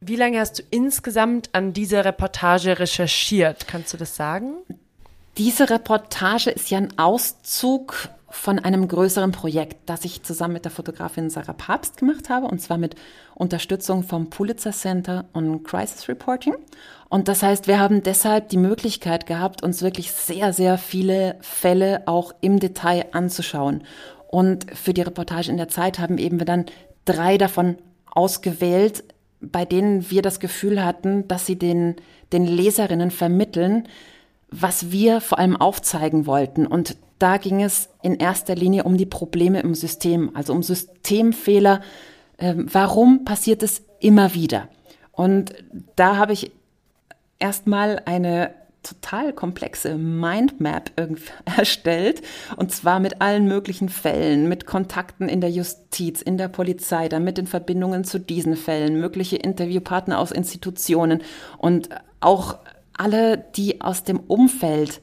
Wie 0.00 0.16
lange 0.16 0.38
hast 0.38 0.60
du 0.60 0.62
insgesamt 0.70 1.50
an 1.52 1.72
dieser 1.72 2.04
Reportage 2.04 2.78
recherchiert? 2.78 3.66
Kannst 3.66 3.92
du 3.92 3.96
das 3.96 4.14
sagen? 4.14 4.54
Diese 5.38 5.70
Reportage 5.70 6.50
ist 6.50 6.68
ja 6.68 6.78
ein 6.78 6.98
Auszug 6.98 8.08
von 8.28 8.58
einem 8.58 8.88
größeren 8.88 9.30
Projekt, 9.30 9.88
das 9.88 10.04
ich 10.04 10.24
zusammen 10.24 10.54
mit 10.54 10.64
der 10.64 10.72
Fotografin 10.72 11.30
Sarah 11.30 11.52
Papst 11.52 11.96
gemacht 11.96 12.28
habe, 12.28 12.48
und 12.48 12.60
zwar 12.60 12.76
mit 12.76 12.96
Unterstützung 13.36 14.02
vom 14.02 14.30
Pulitzer 14.30 14.72
Center 14.72 15.26
on 15.34 15.62
Crisis 15.62 16.08
Reporting. 16.08 16.56
Und 17.08 17.28
das 17.28 17.44
heißt, 17.44 17.68
wir 17.68 17.78
haben 17.78 18.02
deshalb 18.02 18.48
die 18.48 18.56
Möglichkeit 18.56 19.26
gehabt, 19.26 19.62
uns 19.62 19.80
wirklich 19.80 20.10
sehr, 20.10 20.52
sehr 20.52 20.76
viele 20.76 21.36
Fälle 21.40 22.02
auch 22.06 22.34
im 22.40 22.58
Detail 22.58 23.06
anzuschauen. 23.12 23.84
Und 24.26 24.66
für 24.76 24.92
die 24.92 25.02
Reportage 25.02 25.52
in 25.52 25.56
der 25.56 25.68
Zeit 25.68 26.00
haben 26.00 26.18
eben 26.18 26.40
wir 26.40 26.46
dann 26.46 26.66
drei 27.04 27.38
davon 27.38 27.78
ausgewählt, 28.10 29.04
bei 29.40 29.64
denen 29.64 30.10
wir 30.10 30.20
das 30.20 30.40
Gefühl 30.40 30.84
hatten, 30.84 31.28
dass 31.28 31.46
sie 31.46 31.56
den, 31.56 31.94
den 32.32 32.44
Leserinnen 32.44 33.12
vermitteln, 33.12 33.86
was 34.50 34.90
wir 34.90 35.20
vor 35.20 35.38
allem 35.38 35.56
aufzeigen 35.56 36.26
wollten. 36.26 36.66
Und 36.66 36.96
da 37.18 37.36
ging 37.36 37.62
es 37.62 37.88
in 38.02 38.16
erster 38.16 38.54
Linie 38.54 38.84
um 38.84 38.96
die 38.96 39.06
Probleme 39.06 39.60
im 39.60 39.74
System, 39.74 40.30
also 40.34 40.52
um 40.52 40.62
Systemfehler. 40.62 41.80
Ähm, 42.38 42.66
warum 42.70 43.24
passiert 43.24 43.62
es 43.62 43.82
immer 44.00 44.34
wieder? 44.34 44.68
Und 45.12 45.52
da 45.96 46.16
habe 46.16 46.32
ich 46.32 46.52
erstmal 47.38 48.00
eine 48.04 48.54
total 48.82 49.32
komplexe 49.32 49.96
Mindmap 49.96 50.92
erstellt 51.44 52.22
und 52.56 52.72
zwar 52.72 53.00
mit 53.00 53.20
allen 53.20 53.46
möglichen 53.46 53.88
Fällen, 53.88 54.48
mit 54.48 54.66
Kontakten 54.66 55.28
in 55.28 55.40
der 55.40 55.50
Justiz, 55.50 56.22
in 56.22 56.38
der 56.38 56.48
Polizei, 56.48 57.08
dann 57.08 57.24
mit 57.24 57.38
den 57.38 57.46
Verbindungen 57.46 58.04
zu 58.04 58.18
diesen 58.18 58.56
Fällen, 58.56 59.00
mögliche 59.00 59.36
Interviewpartner 59.36 60.18
aus 60.18 60.30
Institutionen 60.30 61.22
und 61.58 61.88
auch 62.20 62.58
alle, 62.98 63.38
die 63.38 63.80
aus 63.80 64.04
dem 64.04 64.20
Umfeld 64.20 65.00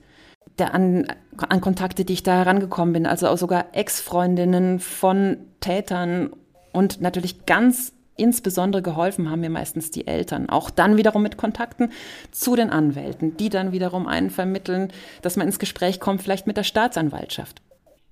der 0.58 0.74
an, 0.74 1.08
an 1.38 1.62
Kontakte, 1.62 2.06
die 2.06 2.14
ich 2.14 2.24
da 2.24 2.38
herangekommen 2.38 2.94
bin, 2.94 3.06
also 3.06 3.28
auch 3.28 3.38
sogar 3.38 3.74
Ex-Freundinnen 3.74 4.80
von 4.80 5.38
Tätern 5.60 6.32
und 6.72 7.02
natürlich 7.02 7.46
ganz 7.46 7.92
Insbesondere 8.18 8.82
geholfen 8.82 9.30
haben 9.30 9.42
mir 9.42 9.50
meistens 9.50 9.92
die 9.92 10.08
Eltern. 10.08 10.50
Auch 10.50 10.70
dann 10.70 10.96
wiederum 10.96 11.22
mit 11.22 11.36
Kontakten 11.36 11.92
zu 12.32 12.56
den 12.56 12.70
Anwälten, 12.70 13.36
die 13.36 13.50
dann 13.50 13.74
wiederum 13.74 14.08
einen 14.08 14.30
vermitteln, 14.30 14.94
dass 15.22 15.36
man 15.36 15.48
ins 15.48 15.60
Gespräch 15.60 16.00
kommt, 16.00 16.22
vielleicht 16.22 16.48
mit 16.48 16.56
der 16.56 16.64
Staatsanwaltschaft. 16.64 17.62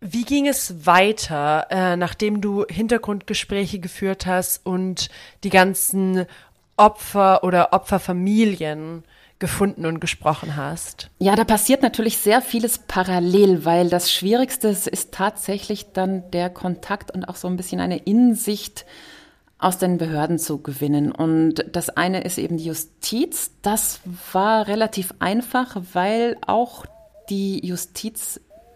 Wie 0.01 0.25
ging 0.25 0.45
es 0.45 0.85
weiter, 0.85 1.67
äh, 1.69 1.95
nachdem 1.95 2.41
du 2.41 2.65
Hintergrundgespräche 2.69 3.79
geführt 3.79 4.25
hast 4.25 4.65
und 4.65 5.09
die 5.45 5.49
ganzen 5.49 6.25
Opfer 6.75 7.45
oder 7.45 7.71
Opferfamilien 7.71 9.05
gefunden 9.43 9.85
und 9.85 9.99
gesprochen 9.99 10.55
hast? 10.55 11.09
Ja, 11.19 11.35
da 11.35 11.43
passiert 11.43 11.81
natürlich 11.81 12.17
sehr 12.17 12.41
vieles 12.41 12.77
parallel, 12.77 13.65
weil 13.65 13.89
das 13.89 14.09
Schwierigste 14.09 14.69
ist 14.69 15.11
tatsächlich 15.11 15.91
dann 15.91 16.31
der 16.31 16.49
Kontakt 16.49 17.11
und 17.11 17.25
auch 17.25 17.35
so 17.35 17.49
ein 17.49 17.57
bisschen 17.57 17.81
eine 17.81 17.97
Insicht 17.97 18.85
aus 19.57 19.79
den 19.79 19.97
Behörden 19.97 20.39
zu 20.39 20.61
gewinnen. 20.61 21.11
Und 21.11 21.65
das 21.73 21.89
eine 21.89 22.21
ist 22.23 22.37
eben 22.37 22.55
die 22.55 22.67
Justiz. 22.67 23.51
Das 23.63 23.99
war 24.31 24.69
relativ 24.69 25.13
einfach, 25.19 25.75
weil 25.91 26.37
auch 26.47 26.85
die 27.29 27.67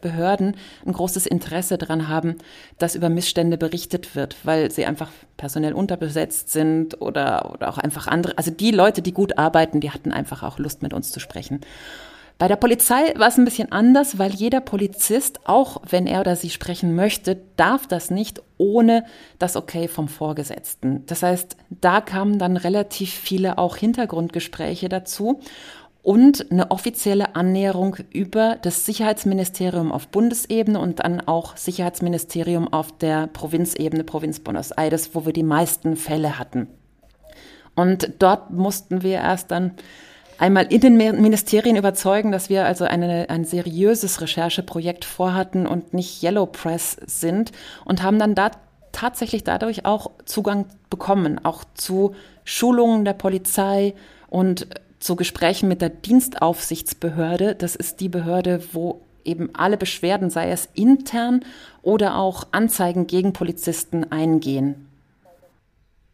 Justizbehörden 0.08 0.56
ein 0.86 0.94
großes 0.94 1.26
Interesse 1.26 1.78
daran 1.78 2.08
haben, 2.08 2.36
dass 2.78 2.96
über 2.96 3.10
Missstände 3.10 3.58
berichtet 3.58 4.16
wird, 4.16 4.36
weil 4.44 4.72
sie 4.72 4.86
einfach 4.86 5.10
personell 5.36 5.74
unterbesetzt 5.74 6.52
sind 6.52 7.02
oder, 7.02 7.52
oder 7.54 7.70
auch 7.70 7.78
einfach 7.78 8.08
andere. 8.08 8.38
Also 8.38 8.52
die 8.52 8.72
Leute, 8.72 9.02
die 9.02 9.14
gut 9.14 9.38
arbeiten, 9.38 9.80
die 9.80 9.92
hatten 9.92 10.12
einfach 10.12 10.44
auch 10.44 10.60
Lust, 10.60 10.82
mit 10.82 10.94
uns 10.94 11.12
zu 11.12 11.20
sprechen. 11.20 11.62
Bei 12.40 12.48
der 12.48 12.56
Polizei 12.56 13.14
war 13.16 13.30
es 13.30 13.38
ein 13.38 13.46
bisschen 13.46 13.72
anders, 13.72 14.20
weil 14.20 14.32
jeder 14.32 14.62
Polizist, 14.62 15.40
auch 15.48 15.82
wenn 15.90 16.06
er 16.06 16.22
oder 16.22 16.36
sie 16.36 16.52
sprechen 16.52 16.96
möchte, 16.96 17.38
darf 17.56 17.88
das 17.88 18.12
nicht 18.12 18.44
ohne 18.60 19.06
das 19.40 19.56
Okay 19.56 19.88
vom 19.88 20.08
Vorgesetzten. 20.08 21.04
Das 21.08 21.24
heißt, 21.24 21.58
da 21.70 22.00
kamen 22.00 22.38
dann 22.38 22.56
relativ 22.56 23.12
viele 23.12 23.58
auch 23.58 23.76
Hintergrundgespräche 23.76 24.88
dazu 24.88 25.42
und 26.08 26.52
eine 26.52 26.72
offizielle 26.72 27.36
Annäherung 27.36 27.98
über 28.14 28.56
das 28.62 28.86
Sicherheitsministerium 28.86 29.92
auf 29.92 30.08
Bundesebene 30.08 30.80
und 30.80 31.00
dann 31.02 31.20
auch 31.20 31.58
Sicherheitsministerium 31.58 32.72
auf 32.72 32.98
der 32.98 33.28
Provinzebene, 33.28 34.06
Provinz 34.06 34.40
Buenos 34.40 34.72
Aires, 34.72 35.10
wo 35.16 35.26
wir 35.26 35.34
die 35.34 35.44
meisten 35.44 35.98
Fälle 35.98 36.40
hatten. 36.40 36.70
Und 37.76 38.14
dort 38.20 38.52
mussten 38.52 39.04
wir 39.04 39.16
erst 39.16 39.52
dann 39.52 39.72
einmal 40.38 40.68
in 40.72 40.80
den 40.80 40.96
Ministerien 40.96 41.76
überzeugen, 41.76 42.32
dass 42.32 42.50
wir 42.50 42.66
also 42.66 42.86
eine, 42.86 43.30
ein 43.30 43.44
seriöses 43.44 44.22
Rechercheprojekt 44.22 45.04
vorhatten 45.04 45.68
und 45.68 45.94
nicht 45.94 46.24
Yellow 46.24 46.46
Press 46.46 46.96
sind 47.06 47.52
und 47.84 48.02
haben 48.02 48.18
dann 48.18 48.34
da 48.34 48.52
tatsächlich 48.94 49.44
dadurch 49.44 49.84
auch 49.84 50.12
Zugang 50.24 50.68
bekommen, 50.90 51.44
auch 51.44 51.66
zu 51.74 52.16
Schulungen 52.46 53.04
der 53.04 53.12
Polizei 53.12 53.94
und 54.30 54.68
zu 55.00 55.16
Gesprächen 55.16 55.68
mit 55.68 55.82
der 55.82 55.90
Dienstaufsichtsbehörde. 55.90 57.56
Das 57.56 57.76
ist 57.76 58.00
die 58.00 58.10
Behörde, 58.10 58.62
wo 58.74 59.02
eben 59.24 59.50
alle 59.54 59.78
Beschwerden, 59.78 60.30
sei 60.30 60.52
es 60.52 60.70
intern 60.74 61.44
oder 61.82 62.16
auch 62.16 62.48
Anzeigen 62.52 63.08
gegen 63.08 63.34
Polizisten 63.34 64.12
eingehen. 64.12 64.88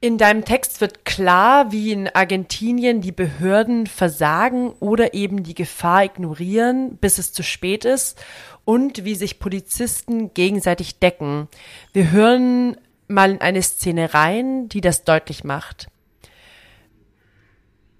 In 0.02 0.18
deinem 0.18 0.44
Text 0.44 0.82
wird 0.82 1.06
klar, 1.06 1.72
wie 1.72 1.94
in 1.94 2.10
Argentinien 2.10 3.00
die 3.00 3.14
Behörden 3.14 3.88
versagen 3.88 4.72
oder 4.82 5.14
eben 5.14 5.44
die 5.44 5.56
Gefahr 5.56 6.04
ignorieren, 6.04 6.98
bis 6.98 7.20
es 7.20 7.32
zu 7.32 7.42
spät 7.42 7.86
ist 7.86 8.22
und 8.66 9.06
wie 9.06 9.16
sich 9.16 9.40
Polizisten 9.40 10.34
gegenseitig 10.34 11.00
decken. 11.00 11.48
Wir 11.94 12.12
hören 12.12 12.76
mal 13.08 13.32
in 13.32 13.40
eine 13.40 13.62
Szene 13.62 14.14
rein, 14.14 14.68
die 14.68 14.82
das 14.82 15.06
deutlich 15.06 15.46
macht. 15.46 15.88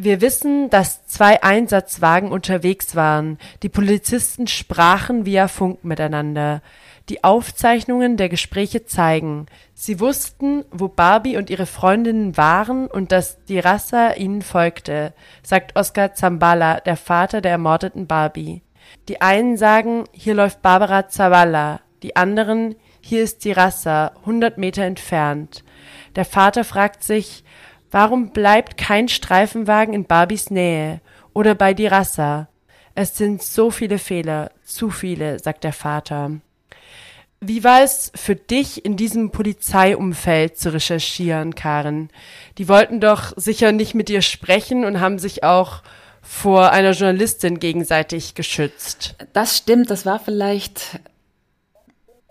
Wir 0.04 0.20
wissen, 0.20 0.70
dass 0.70 1.08
zwei 1.08 1.44
Einsatzwagen 1.44 2.30
unterwegs 2.34 2.94
waren. 2.94 3.38
Die 3.62 3.70
Polizisten 3.70 4.48
sprachen 4.48 5.26
via 5.26 5.48
Funk 5.48 5.86
miteinander. 5.86 6.62
Die 7.08 7.24
Aufzeichnungen 7.24 8.18
der 8.18 8.28
Gespräche 8.28 8.86
zeigen, 8.86 9.46
sie 9.74 10.02
wussten, 10.02 10.66
wo 10.72 10.90
Barbie 10.90 11.38
und 11.38 11.50
ihre 11.50 11.66
Freundinnen 11.66 12.36
waren 12.36 12.88
und 12.88 13.14
dass 13.14 13.46
die 13.46 13.60
Rassa 13.60 14.16
ihnen 14.16 14.42
folgte, 14.42 15.14
sagt 15.42 15.78
Oskar 15.78 16.14
Zambala, 16.14 16.82
der 16.82 16.98
Vater 16.98 17.40
der 17.40 17.52
ermordeten 17.52 18.06
Barbie. 18.06 18.62
Die 19.08 19.22
einen 19.22 19.56
sagen, 19.56 20.04
hier 20.12 20.34
läuft 20.34 20.62
Barbara 20.62 21.08
Zavala, 21.08 21.80
die 22.04 22.18
anderen, 22.18 22.76
hier 23.00 23.24
ist 23.24 23.46
die 23.46 23.54
Rassa, 23.54 24.12
hundert 24.26 24.58
Meter 24.58 24.84
entfernt. 24.84 25.64
Der 26.18 26.26
Vater 26.26 26.66
fragt 26.66 27.06
sich, 27.06 27.46
warum 27.94 28.32
bleibt 28.32 28.78
kein 28.78 29.08
Streifenwagen 29.08 29.94
in 29.94 30.06
Barbies 30.06 30.50
Nähe 30.50 31.02
oder 31.34 31.56
bei 31.56 31.74
die 31.74 31.88
Rassa? 31.88 32.48
Es 32.96 33.18
sind 33.18 33.42
so 33.42 33.72
viele 33.72 33.98
Fehler, 33.98 34.52
zu 34.64 34.90
viele, 34.90 35.40
sagt 35.40 35.64
der 35.64 35.74
Vater. 35.74 36.32
Wie 37.40 37.64
war 37.64 37.82
es 37.84 38.12
für 38.16 38.36
dich, 38.36 38.86
in 38.86 38.96
diesem 38.96 39.32
Polizeiumfeld 39.32 40.58
zu 40.58 40.72
recherchieren, 40.72 41.56
Karen? 41.56 42.10
Die 42.58 42.70
wollten 42.70 43.02
doch 43.02 43.34
sicher 43.36 43.72
nicht 43.72 43.96
mit 43.96 44.08
dir 44.08 44.22
sprechen 44.22 44.86
und 44.86 45.02
haben 45.02 45.20
sich 45.20 45.44
auch 45.44 45.82
vor 46.22 46.72
einer 46.72 46.92
Journalistin 46.92 47.60
gegenseitig 47.60 48.34
geschützt. 48.34 49.16
Das 49.34 49.58
stimmt, 49.58 49.90
das 49.90 50.06
war 50.06 50.20
vielleicht 50.20 51.02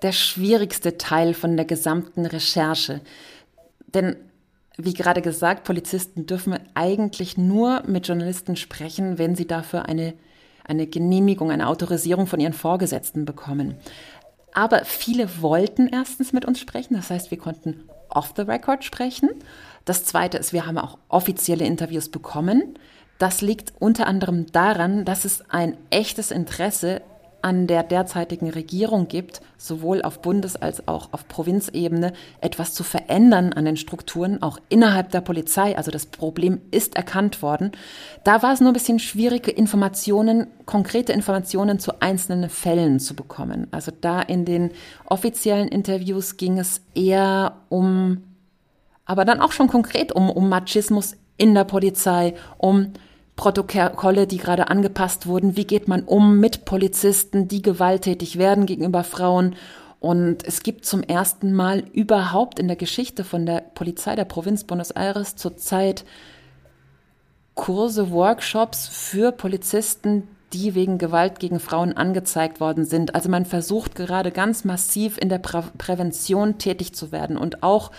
der 0.00 0.12
schwierigste 0.12 0.96
Teil 0.96 1.34
von 1.34 1.56
der 1.56 1.66
gesamten 1.66 2.24
Recherche. 2.24 3.02
Denn, 3.86 4.16
wie 4.78 4.94
gerade 4.94 5.22
gesagt, 5.22 5.64
Polizisten 5.64 6.26
dürfen 6.26 6.58
eigentlich 6.74 7.36
nur 7.36 7.82
mit 7.86 8.08
Journalisten 8.08 8.56
sprechen, 8.56 9.18
wenn 9.18 9.36
sie 9.36 9.46
dafür 9.46 9.86
eine, 9.86 10.14
eine 10.64 10.86
Genehmigung, 10.86 11.50
eine 11.50 11.68
Autorisierung 11.68 12.26
von 12.26 12.40
ihren 12.40 12.52
Vorgesetzten 12.52 13.24
bekommen. 13.24 13.76
Aber 14.54 14.84
viele 14.84 15.40
wollten 15.40 15.88
erstens 15.88 16.32
mit 16.32 16.44
uns 16.44 16.60
sprechen. 16.60 16.94
Das 16.94 17.10
heißt, 17.10 17.30
wir 17.30 17.38
konnten 17.38 17.88
off 18.08 18.34
the 18.36 18.42
record 18.42 18.84
sprechen. 18.84 19.30
Das 19.84 20.04
zweite 20.04 20.38
ist, 20.38 20.52
wir 20.52 20.66
haben 20.66 20.78
auch 20.78 20.98
offizielle 21.08 21.64
Interviews 21.64 22.10
bekommen. 22.10 22.78
Das 23.18 23.40
liegt 23.40 23.72
unter 23.78 24.06
anderem 24.06 24.46
daran, 24.52 25.04
dass 25.04 25.24
es 25.24 25.48
ein 25.50 25.76
echtes 25.90 26.30
Interesse 26.30 27.02
an 27.42 27.66
der 27.66 27.82
derzeitigen 27.82 28.50
Regierung 28.50 29.08
gibt, 29.08 29.42
sowohl 29.58 30.02
auf 30.02 30.22
Bundes- 30.22 30.56
als 30.56 30.86
auch 30.88 31.08
auf 31.12 31.28
Provinzebene, 31.28 32.12
etwas 32.40 32.72
zu 32.72 32.84
verändern 32.84 33.52
an 33.52 33.64
den 33.64 33.76
Strukturen, 33.76 34.40
auch 34.42 34.58
innerhalb 34.68 35.10
der 35.10 35.20
Polizei. 35.20 35.76
Also 35.76 35.90
das 35.90 36.06
Problem 36.06 36.60
ist 36.70 36.96
erkannt 36.96 37.42
worden. 37.42 37.72
Da 38.24 38.42
war 38.42 38.52
es 38.52 38.60
nur 38.60 38.70
ein 38.70 38.74
bisschen 38.74 39.00
schwierig, 39.00 39.48
Informationen, 39.48 40.46
konkrete 40.66 41.12
Informationen 41.12 41.78
zu 41.78 42.00
einzelnen 42.00 42.48
Fällen 42.48 43.00
zu 43.00 43.14
bekommen. 43.14 43.66
Also 43.72 43.92
da 44.00 44.22
in 44.22 44.44
den 44.44 44.70
offiziellen 45.04 45.68
Interviews 45.68 46.36
ging 46.36 46.58
es 46.58 46.80
eher 46.94 47.56
um, 47.68 48.22
aber 49.04 49.24
dann 49.24 49.40
auch 49.40 49.52
schon 49.52 49.68
konkret 49.68 50.12
um, 50.12 50.30
um 50.30 50.48
Machismus 50.48 51.16
in 51.36 51.54
der 51.54 51.64
Polizei, 51.64 52.34
um 52.58 52.92
Protokolle, 53.36 54.26
die 54.26 54.38
gerade 54.38 54.68
angepasst 54.68 55.26
wurden. 55.26 55.56
Wie 55.56 55.66
geht 55.66 55.88
man 55.88 56.02
um 56.02 56.38
mit 56.38 56.64
Polizisten, 56.64 57.48
die 57.48 57.62
gewalttätig 57.62 58.38
werden 58.38 58.66
gegenüber 58.66 59.04
Frauen? 59.04 59.56
Und 60.00 60.44
es 60.44 60.62
gibt 60.62 60.84
zum 60.84 61.02
ersten 61.02 61.52
Mal 61.52 61.84
überhaupt 61.92 62.58
in 62.58 62.66
der 62.66 62.76
Geschichte 62.76 63.24
von 63.24 63.46
der 63.46 63.60
Polizei 63.60 64.16
der 64.16 64.24
Provinz 64.24 64.64
Buenos 64.64 64.90
Aires 64.90 65.36
zurzeit 65.36 66.04
Kurse, 67.54 68.10
Workshops 68.10 68.88
für 68.88 69.30
Polizisten, 69.30 70.26
die 70.52 70.74
wegen 70.74 70.98
Gewalt 70.98 71.38
gegen 71.38 71.60
Frauen 71.60 71.96
angezeigt 71.96 72.60
worden 72.60 72.84
sind. 72.84 73.14
Also 73.14 73.28
man 73.28 73.46
versucht 73.46 73.94
gerade 73.94 74.32
ganz 74.32 74.64
massiv 74.64 75.18
in 75.18 75.28
der 75.28 75.38
Prä 75.38 75.62
Prävention 75.78 76.58
tätig 76.58 76.94
zu 76.94 77.12
werden 77.12 77.36
und 77.36 77.62
auch 77.62 77.90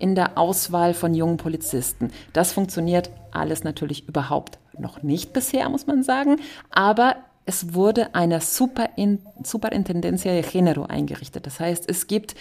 in 0.00 0.14
der 0.14 0.36
Auswahl 0.36 0.94
von 0.94 1.14
jungen 1.14 1.36
Polizisten. 1.36 2.10
Das 2.32 2.52
funktioniert 2.52 3.10
alles 3.30 3.62
natürlich 3.62 4.08
überhaupt 4.08 4.58
noch 4.78 5.02
nicht 5.02 5.32
bisher, 5.32 5.68
muss 5.68 5.86
man 5.86 6.02
sagen, 6.02 6.36
aber 6.70 7.16
es 7.46 7.74
wurde 7.74 8.14
eine 8.14 8.40
Superin 8.40 9.20
Superintendencia 9.42 10.32
de 10.32 10.42
Género 10.42 10.84
eingerichtet. 10.84 11.46
Das 11.46 11.60
heißt, 11.60 11.88
es 11.88 12.06
gibt 12.06 12.34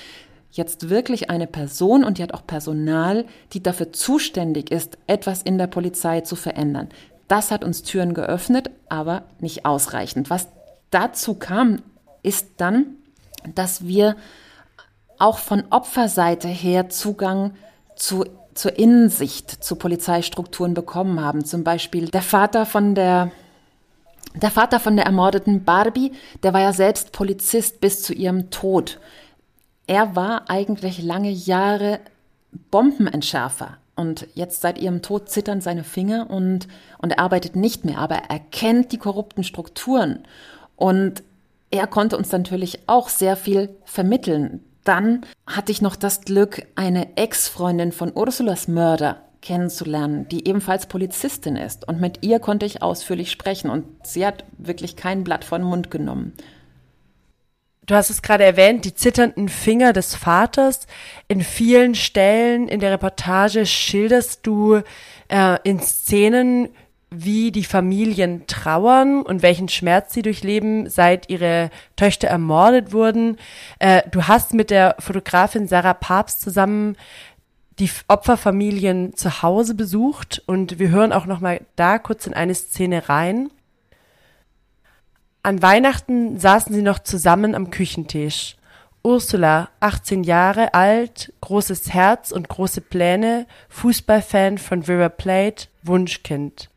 jetzt 0.52 0.90
wirklich 0.90 1.30
eine 1.30 1.48
Person 1.48 2.04
und 2.04 2.18
die 2.18 2.24
hat 2.24 2.34
auch 2.34 2.46
Personal, 2.46 3.26
die 3.54 3.62
dafür 3.62 3.94
zuständig 3.94 4.72
ist, 4.72 4.98
etwas 5.08 5.42
in 5.42 5.58
der 5.58 5.68
Polizei 5.68 6.22
zu 6.22 6.36
verändern. 6.36 6.90
Das 7.28 7.52
hat 7.52 7.64
uns 7.64 7.84
Türen 7.84 8.14
geöffnet, 8.14 8.72
aber 8.88 9.24
nicht 9.40 9.66
ausreichend. 9.66 10.30
Was 10.30 10.48
dazu 10.90 11.36
kam, 11.36 11.82
ist 12.24 12.48
dann, 12.58 12.96
dass 13.56 13.86
wir 13.88 14.16
auch 15.20 15.38
von 15.38 15.64
Opferseite 15.70 16.48
her 16.48 16.90
Zugang 16.90 17.54
zu 17.96 18.26
zur 18.60 18.78
Innensicht 18.78 19.64
zu 19.64 19.78
Polizeistrukturen 19.78 20.74
bekommen 20.74 21.22
haben. 21.22 21.46
Zum 21.46 21.64
Beispiel 21.64 22.10
der 22.10 22.22
Vater 22.22 22.66
von 22.66 22.94
der 22.94 23.32
der 24.36 24.52
Vater 24.52 24.80
von 24.80 24.96
der 24.96 25.06
ermordeten 25.06 25.64
Barbie, 25.64 26.12
der 26.44 26.54
war 26.54 26.62
ja 26.62 26.74
selbst 26.74 27.14
Polizist 27.14 27.80
bis 27.80 28.04
zu 28.04 28.14
ihrem 28.14 28.52
Tod. 28.52 29.00
Er 29.88 30.16
war 30.16 30.50
eigentlich 30.50 31.02
lange 31.02 31.32
Jahre 31.32 32.00
Bombenentschärfer 32.70 33.78
und 33.96 34.28
jetzt 34.36 34.62
seit 34.62 34.78
ihrem 34.78 35.02
Tod 35.02 35.30
zittern 35.30 35.62
seine 35.62 35.84
Finger 35.84 36.30
und, 36.30 36.68
und 37.00 37.14
er 37.14 37.20
arbeitet 37.20 37.56
nicht 37.56 37.86
mehr, 37.86 37.98
aber 37.98 38.16
er 38.30 38.40
kennt 38.40 38.92
die 38.92 38.98
korrupten 38.98 39.44
Strukturen 39.44 40.24
und 40.76 41.24
er 41.72 41.88
konnte 41.88 42.18
uns 42.18 42.32
natürlich 42.32 42.80
auch 42.88 43.10
sehr 43.10 43.36
viel 43.36 43.70
vermitteln 43.86 44.64
dann 44.90 45.24
hatte 45.46 45.72
ich 45.72 45.84
noch 45.84 45.96
das 45.96 46.22
Glück, 46.22 46.66
eine 46.76 47.16
Ex-Freundin 47.16 47.92
von 47.92 48.12
Ursulas 48.12 48.68
Mörder 48.68 49.22
kennenzulernen, 49.40 50.28
die 50.30 50.48
ebenfalls 50.48 50.88
Polizistin 50.88 51.56
ist. 51.56 51.88
Und 51.88 52.02
mit 52.02 52.26
ihr 52.26 52.40
konnte 52.40 52.66
ich 52.66 52.82
ausführlich 52.82 53.30
sprechen 53.30 53.70
und 53.70 53.86
sie 54.04 54.26
hat 54.26 54.46
wirklich 54.58 54.96
kein 54.96 55.24
Blatt 55.24 55.46
vor 55.46 55.60
den 55.60 55.68
Mund 55.68 55.92
genommen. 55.92 56.34
Du 57.86 57.94
hast 57.94 58.10
es 58.10 58.24
gerade 58.24 58.44
erwähnt, 58.44 58.84
die 58.84 58.96
zitternden 58.96 59.48
Finger 59.48 59.94
des 59.94 60.16
Vaters. 60.16 60.88
In 61.28 61.42
vielen 61.42 61.94
Stellen 61.94 62.68
in 62.68 62.80
der 62.80 62.92
Reportage 62.92 63.68
schilderst 63.68 64.40
du 64.48 64.82
äh, 65.28 65.58
in 65.64 65.80
Szenen, 65.82 66.70
wie 67.12 67.52
die 67.52 67.64
Familien 67.64 68.46
trauern 68.48 69.24
und 69.24 69.42
welchen 69.42 69.68
Schmerz 69.68 70.14
sie 70.14 70.22
durchleben, 70.22 70.90
seit 70.90 71.30
ihre 71.30 71.72
Töchter 71.96 72.28
ermordet 72.28 72.94
wurden. 72.94 73.38
Äh, 73.80 74.04
du 74.12 74.28
hast 74.28 74.54
mit 74.54 74.70
der 74.70 74.96
Fotografin 75.00 75.68
Sarah 75.68 75.96
Papst 75.96 76.42
zusammen 76.42 76.96
die 77.80 77.90
Opferfamilien 78.08 79.16
zu 79.16 79.42
Hause 79.42 79.74
besucht 79.74 80.44
und 80.46 80.80
wir 80.80 80.90
hören 80.90 81.14
auch 81.14 81.26
noch 81.26 81.40
mal 81.40 81.62
da 81.76 81.98
kurz 81.98 82.28
in 82.28 82.34
eine 82.34 82.54
Szene 82.54 83.08
rein. 83.10 83.50
An 85.42 85.62
Weihnachten 85.62 86.38
saßen 86.38 86.76
sie 86.76 86.82
noch 86.82 87.00
zusammen 87.00 87.56
am 87.56 87.72
Küchentisch. 87.72 88.58
Ursula, 89.02 89.70
18 89.80 90.26
Jahre 90.26 90.74
alt, 90.74 91.32
großes 91.40 91.94
Herz 91.94 92.32
und 92.32 92.50
große 92.50 92.82
Pläne, 92.82 93.48
Fußballfan 93.70 94.58
von 94.58 94.84
River 94.84 95.08
Plate, 95.08 95.68
Wunschkind. 95.84 96.70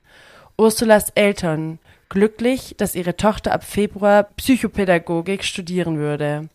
Ursulas 0.56 1.10
Eltern 1.14 1.78
glücklich, 2.08 2.74
dass 2.76 2.94
ihre 2.94 3.16
Tochter 3.16 3.52
ab 3.52 3.64
Februar 3.64 4.24
Psychopädagogik 4.36 5.44
studieren 5.44 5.98
würde. 5.98 6.48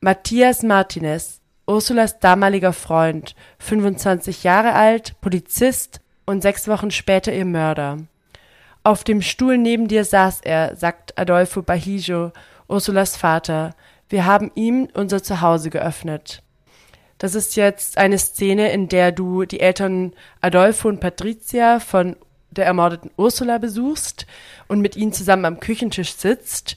Matthias 0.00 0.62
Martinez, 0.62 1.40
Ursulas 1.66 2.18
damaliger 2.18 2.72
Freund, 2.72 3.34
25 3.58 4.44
Jahre 4.44 4.72
alt, 4.72 5.20
Polizist 5.20 6.00
und 6.24 6.42
sechs 6.42 6.68
Wochen 6.68 6.90
später 6.90 7.32
ihr 7.32 7.44
Mörder. 7.44 7.98
Auf 8.84 9.04
dem 9.04 9.20
Stuhl 9.20 9.58
neben 9.58 9.88
dir 9.88 10.04
saß 10.04 10.40
er, 10.42 10.76
sagt 10.76 11.18
Adolfo 11.18 11.62
Bahijo, 11.62 12.32
Ursulas 12.68 13.16
Vater. 13.16 13.74
Wir 14.08 14.26
haben 14.26 14.52
ihm 14.54 14.88
unser 14.94 15.22
Zuhause 15.22 15.70
geöffnet. 15.70 16.42
Das 17.18 17.34
ist 17.34 17.56
jetzt 17.56 17.98
eine 17.98 18.18
Szene, 18.18 18.70
in 18.72 18.88
der 18.88 19.10
du 19.10 19.44
die 19.44 19.60
Eltern 19.60 20.12
Adolfo 20.40 20.88
und 20.88 21.00
Patricia 21.00 21.80
von 21.80 22.16
der 22.56 22.66
ermordeten 22.66 23.10
Ursula 23.16 23.58
besuchst 23.58 24.26
und 24.68 24.80
mit 24.80 24.96
ihnen 24.96 25.12
zusammen 25.12 25.44
am 25.44 25.60
Küchentisch 25.60 26.14
sitzt. 26.14 26.76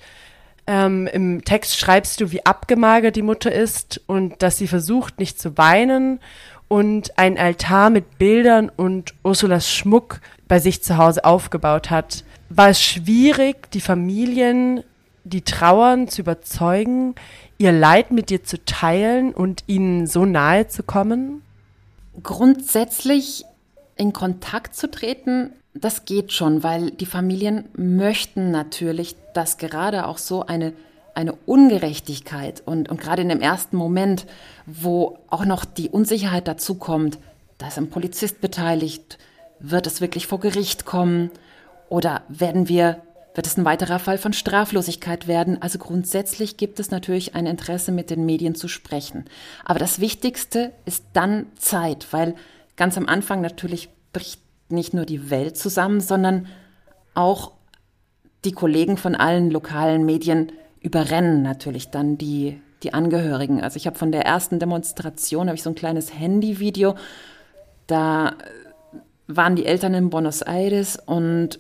Ähm, 0.68 1.08
Im 1.08 1.44
Text 1.44 1.78
schreibst 1.78 2.22
du, 2.22 2.32
wie 2.32 2.46
abgemagert 2.46 3.16
die 3.16 3.22
Mutter 3.22 3.52
ist 3.52 4.02
und 4.08 4.42
dass 4.42 4.58
sie 4.58 4.68
versucht, 4.68 5.20
nicht 5.20 5.40
zu 5.40 5.58
weinen 5.58 6.20
und 6.68 7.18
einen 7.18 7.38
Altar 7.38 7.90
mit 7.90 8.18
Bildern 8.20 8.70
und 8.70 9.14
Ursulas 9.24 9.70
Schmuck 9.70 10.22
bei 10.48 10.60
sich 10.60 10.84
zu 10.84 10.98
Hause 10.98 11.26
aufgebaut 11.26 11.90
hat. 11.90 12.24
War 12.50 12.70
es 12.70 12.82
schwierig, 12.82 13.72
die 13.72 13.82
Familien, 13.82 14.84
die 15.24 15.42
trauern, 15.42 16.08
zu 16.08 16.22
überzeugen, 16.22 17.16
ihr 17.58 17.72
Leid 17.72 18.12
mit 18.12 18.30
dir 18.30 18.44
zu 18.44 18.64
teilen 18.64 19.34
und 19.34 19.64
ihnen 19.68 20.08
so 20.08 20.26
nahe 20.26 20.68
zu 20.68 20.84
kommen? 20.84 21.42
Grundsätzlich 22.24 23.46
in 23.96 24.14
Kontakt 24.14 24.76
zu 24.76 24.90
treten, 24.90 25.54
das 25.74 26.06
geht 26.06 26.32
schon, 26.32 26.64
weil 26.64 26.92
die 26.92 27.06
Familien 27.06 27.66
möchten 27.76 28.52
natürlich, 28.52 29.16
dass 29.34 29.58
gerade 29.58 30.08
auch 30.08 30.18
so 30.18 30.46
eine, 30.46 30.74
eine 31.14 31.34
Ungerechtigkeit 31.46 32.64
und, 32.66 32.90
und 32.90 33.00
gerade 33.00 33.22
in 33.22 33.30
dem 33.30 33.42
ersten 33.42 33.78
Moment, 33.78 34.26
wo 34.66 35.20
auch 35.28 35.46
noch 35.46 35.66
die 35.66 35.90
Unsicherheit 35.90 36.48
dazu 36.48 36.76
kommt, 36.76 37.20
da 37.58 37.68
ist 37.68 37.78
ein 37.78 37.90
Polizist 37.90 38.42
beteiligt, 38.42 39.18
wird 39.60 39.86
es 39.86 40.02
wirklich 40.02 40.28
vor 40.28 40.40
Gericht 40.40 40.86
kommen 40.86 41.30
oder 41.90 42.24
werden 42.30 42.68
wir, 42.68 43.02
wird 43.36 43.46
es 43.46 43.58
ein 43.58 43.66
weiterer 43.66 44.00
Fall 44.00 44.18
von 44.18 44.34
Straflosigkeit 44.34 45.28
werden? 45.28 45.62
Also 45.62 45.78
grundsätzlich 45.78 46.58
gibt 46.58 46.80
es 46.80 46.90
natürlich 46.90 47.36
ein 47.36 47.46
Interesse, 47.46 47.92
mit 47.92 48.10
den 48.10 48.26
Medien 48.26 48.56
zu 48.56 48.68
sprechen. 48.68 49.26
Aber 49.66 49.78
das 49.78 50.00
Wichtigste 50.00 50.72
ist 50.86 51.04
dann 51.14 51.48
Zeit, 51.58 52.08
weil 52.12 52.36
ganz 52.76 52.98
am 52.98 53.08
Anfang 53.08 53.42
natürlich 53.42 53.90
bricht 54.14 54.42
nicht 54.72 54.94
nur 54.94 55.06
die 55.06 55.30
Welt 55.30 55.58
zusammen, 55.58 56.02
sondern 56.02 56.48
auch 57.14 57.52
die 58.46 58.52
Kollegen 58.52 58.98
von 58.98 59.16
allen 59.16 59.52
lokalen 59.52 60.06
Medien 60.06 60.52
überrennen 60.82 61.42
natürlich 61.42 61.90
dann 61.90 62.18
die, 62.18 62.62
die 62.84 62.94
Angehörigen. 62.94 63.62
Also 63.62 63.78
ich 63.78 63.88
habe 63.88 63.98
von 63.98 64.12
der 64.12 64.26
ersten 64.26 64.60
Demonstration, 64.60 65.48
habe 65.48 65.56
ich 65.56 65.64
so 65.64 65.70
ein 65.70 65.76
kleines 65.76 66.14
Handyvideo, 66.18 66.96
da 67.88 68.36
waren 69.28 69.56
die 69.56 69.66
Eltern 69.66 69.94
in 69.94 70.10
Buenos 70.10 70.42
Aires 70.42 70.98
und 71.06 71.60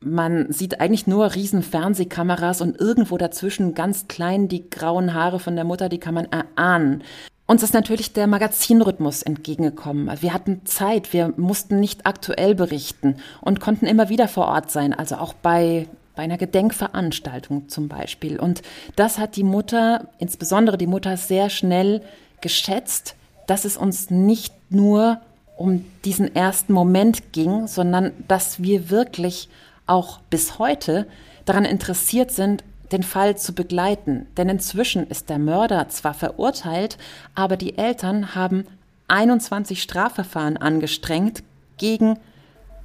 man 0.00 0.52
sieht 0.52 0.80
eigentlich 0.80 1.06
nur 1.06 1.34
riesen 1.34 1.62
Fernsehkameras 1.62 2.60
und 2.60 2.78
irgendwo 2.78 3.18
dazwischen 3.18 3.74
ganz 3.74 4.06
klein 4.08 4.48
die 4.48 4.70
grauen 4.70 5.14
Haare 5.14 5.40
von 5.40 5.56
der 5.56 5.64
Mutter, 5.64 5.88
die 5.88 5.98
kann 5.98 6.14
man 6.14 6.26
erahnen. 6.26 7.02
Uns 7.46 7.62
ist 7.62 7.74
natürlich 7.74 8.12
der 8.12 8.26
Magazinrhythmus 8.26 9.22
entgegengekommen. 9.22 10.10
Wir 10.20 10.34
hatten 10.34 10.66
Zeit, 10.66 11.12
wir 11.12 11.32
mussten 11.36 11.78
nicht 11.78 12.04
aktuell 12.04 12.56
berichten 12.56 13.16
und 13.40 13.60
konnten 13.60 13.86
immer 13.86 14.08
wieder 14.08 14.26
vor 14.26 14.46
Ort 14.46 14.72
sein, 14.72 14.92
also 14.92 15.16
auch 15.16 15.32
bei, 15.32 15.86
bei 16.16 16.24
einer 16.24 16.38
Gedenkveranstaltung 16.38 17.68
zum 17.68 17.86
Beispiel. 17.86 18.40
Und 18.40 18.62
das 18.96 19.18
hat 19.18 19.36
die 19.36 19.44
Mutter, 19.44 20.08
insbesondere 20.18 20.76
die 20.76 20.88
Mutter, 20.88 21.16
sehr 21.16 21.48
schnell 21.48 22.02
geschätzt, 22.40 23.14
dass 23.46 23.64
es 23.64 23.76
uns 23.76 24.10
nicht 24.10 24.52
nur 24.70 25.20
um 25.56 25.84
diesen 26.04 26.34
ersten 26.34 26.72
Moment 26.72 27.32
ging, 27.32 27.68
sondern 27.68 28.12
dass 28.26 28.60
wir 28.60 28.90
wirklich 28.90 29.48
auch 29.86 30.18
bis 30.30 30.58
heute 30.58 31.06
daran 31.44 31.64
interessiert 31.64 32.32
sind, 32.32 32.64
den 32.92 33.02
Fall 33.02 33.36
zu 33.36 33.54
begleiten. 33.54 34.26
Denn 34.36 34.48
inzwischen 34.48 35.06
ist 35.06 35.28
der 35.28 35.38
Mörder 35.38 35.88
zwar 35.88 36.14
verurteilt, 36.14 36.98
aber 37.34 37.56
die 37.56 37.78
Eltern 37.78 38.34
haben 38.34 38.64
21 39.08 39.82
Strafverfahren 39.82 40.56
angestrengt 40.56 41.42
gegen 41.76 42.18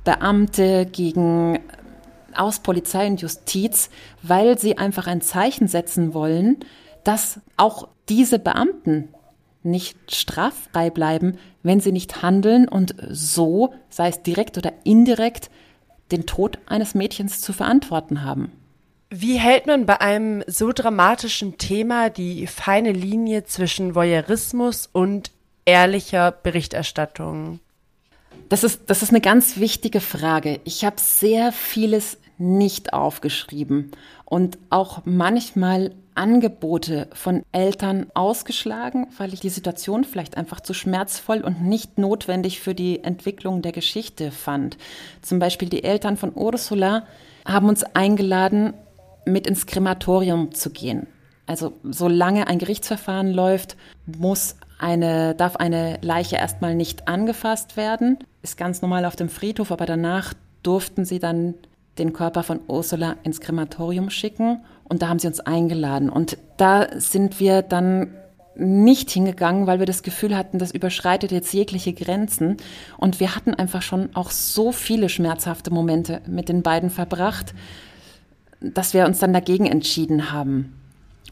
Beamte, 0.04 0.86
gegen 0.86 1.60
aus 2.36 2.60
Polizei 2.60 3.08
und 3.08 3.22
Justiz, 3.22 3.90
weil 4.22 4.58
sie 4.58 4.78
einfach 4.78 5.08
ein 5.08 5.22
Zeichen 5.22 5.68
setzen 5.68 6.14
wollen, 6.14 6.58
dass 7.04 7.40
auch 7.58 7.88
diese 8.10 8.40
Beamten 8.40 9.10
nicht 9.64 9.98
straffrei 10.12 10.90
bleiben, 10.90 11.38
wenn 11.62 11.80
sie 11.80 11.92
nicht 11.92 12.22
handeln 12.22 12.68
und 12.68 12.96
so, 13.10 13.74
sei 13.90 14.10
es 14.10 14.24
direkt 14.24 14.58
oder 14.58 14.74
indirekt, 14.84 15.52
den 16.12 16.26
Tod 16.26 16.60
eines 16.66 16.96
Mädchens 16.96 17.42
zu 17.42 17.54
verantworten 17.54 18.24
haben. 18.24 18.52
Wie 19.14 19.38
hält 19.38 19.68
man 19.68 19.86
bei 19.86 20.00
einem 20.00 20.42
so 20.48 20.72
dramatischen 20.72 21.58
Thema 21.58 22.10
die 22.10 22.48
feine 22.48 22.94
Linie 22.94 23.44
zwischen 23.44 23.94
Voyeurismus 23.94 24.88
und 24.90 25.32
ehrlicher 25.66 26.32
Berichterstattung? 26.32 27.60
Das 28.48 28.64
ist, 28.64 28.90
das 28.90 29.04
ist 29.04 29.10
eine 29.10 29.20
ganz 29.20 29.58
wichtige 29.58 30.00
Frage. 30.00 30.62
Ich 30.64 30.86
habe 30.86 30.96
sehr 30.98 31.52
vieles 31.52 32.20
nicht 32.38 32.94
aufgeschrieben 32.94 33.92
und 34.24 34.58
auch 34.70 35.02
manchmal 35.04 35.94
Angebote 36.16 37.10
von 37.12 37.44
Eltern 37.52 38.08
ausgeschlagen, 38.14 39.08
weil 39.18 39.34
ich 39.34 39.42
die 39.42 39.50
Situation 39.50 40.06
vielleicht 40.06 40.38
einfach 40.38 40.62
zu 40.62 40.74
schmerzvoll 40.74 41.42
und 41.42 41.62
nicht 41.62 41.98
notwendig 41.98 42.62
für 42.62 42.74
die 42.74 43.04
Entwicklung 43.04 43.62
der 43.62 43.74
Geschichte 43.74 44.32
fand. 44.32 44.78
Zum 45.22 45.40
Beispiel 45.40 45.68
die 45.68 45.84
Eltern 45.84 46.16
von 46.16 46.32
Ursula 46.34 47.06
haben 47.46 47.68
uns 47.68 47.84
eingeladen, 47.84 48.74
mit 49.26 49.48
ins 49.48 49.66
Krematorium 49.66 50.54
zu 50.54 50.70
gehen. 50.70 51.08
Also 51.46 51.74
solange 51.84 52.48
ein 52.48 52.60
Gerichtsverfahren 52.60 53.32
läuft, 53.32 53.76
muss 54.06 54.56
eine, 54.80 55.36
darf 55.36 55.58
eine 55.58 56.00
Leiche 56.02 56.38
erstmal 56.38 56.76
nicht 56.76 57.08
angefasst 57.08 57.78
werden. 57.78 58.18
Ist 58.42 58.58
ganz 58.58 58.82
normal 58.82 59.06
auf 59.06 59.16
dem 59.16 59.30
Friedhof, 59.30 59.72
aber 59.72 59.86
danach 59.86 60.34
durften 60.64 61.06
sie 61.06 61.20
dann 61.20 61.56
den 61.98 62.14
Körper 62.14 62.44
von 62.44 62.62
Ursula 62.68 63.18
ins 63.24 63.42
Krematorium 63.42 64.10
schicken 64.10 64.64
und 64.86 65.02
da 65.02 65.10
haben 65.10 65.20
sie 65.20 65.28
uns 65.28 65.40
eingeladen. 65.40 66.10
Und 66.10 66.38
da 66.58 66.88
sind 67.00 67.40
wir 67.40 67.62
dann 67.62 68.14
nicht 68.56 69.10
hingegangen, 69.10 69.68
weil 69.68 69.80
wir 69.80 69.86
das 69.86 70.04
Gefühl 70.04 70.36
hatten, 70.36 70.60
das 70.60 70.72
überschreitet 70.72 71.32
jetzt 71.32 71.54
jegliche 71.54 71.94
Grenzen. 71.94 72.58
Und 72.98 73.20
wir 73.20 73.36
hatten 73.36 73.54
einfach 73.54 73.82
schon 73.82 74.10
auch 74.16 74.30
so 74.30 74.72
viele 74.72 75.10
schmerzhafte 75.10 75.72
Momente 75.72 76.22
mit 76.28 76.50
den 76.50 76.62
beiden 76.62 76.90
verbracht, 76.90 77.54
dass 78.62 78.94
wir 78.94 79.06
uns 79.06 79.20
dann 79.20 79.34
dagegen 79.34 79.66
entschieden 79.66 80.32
haben. 80.32 80.74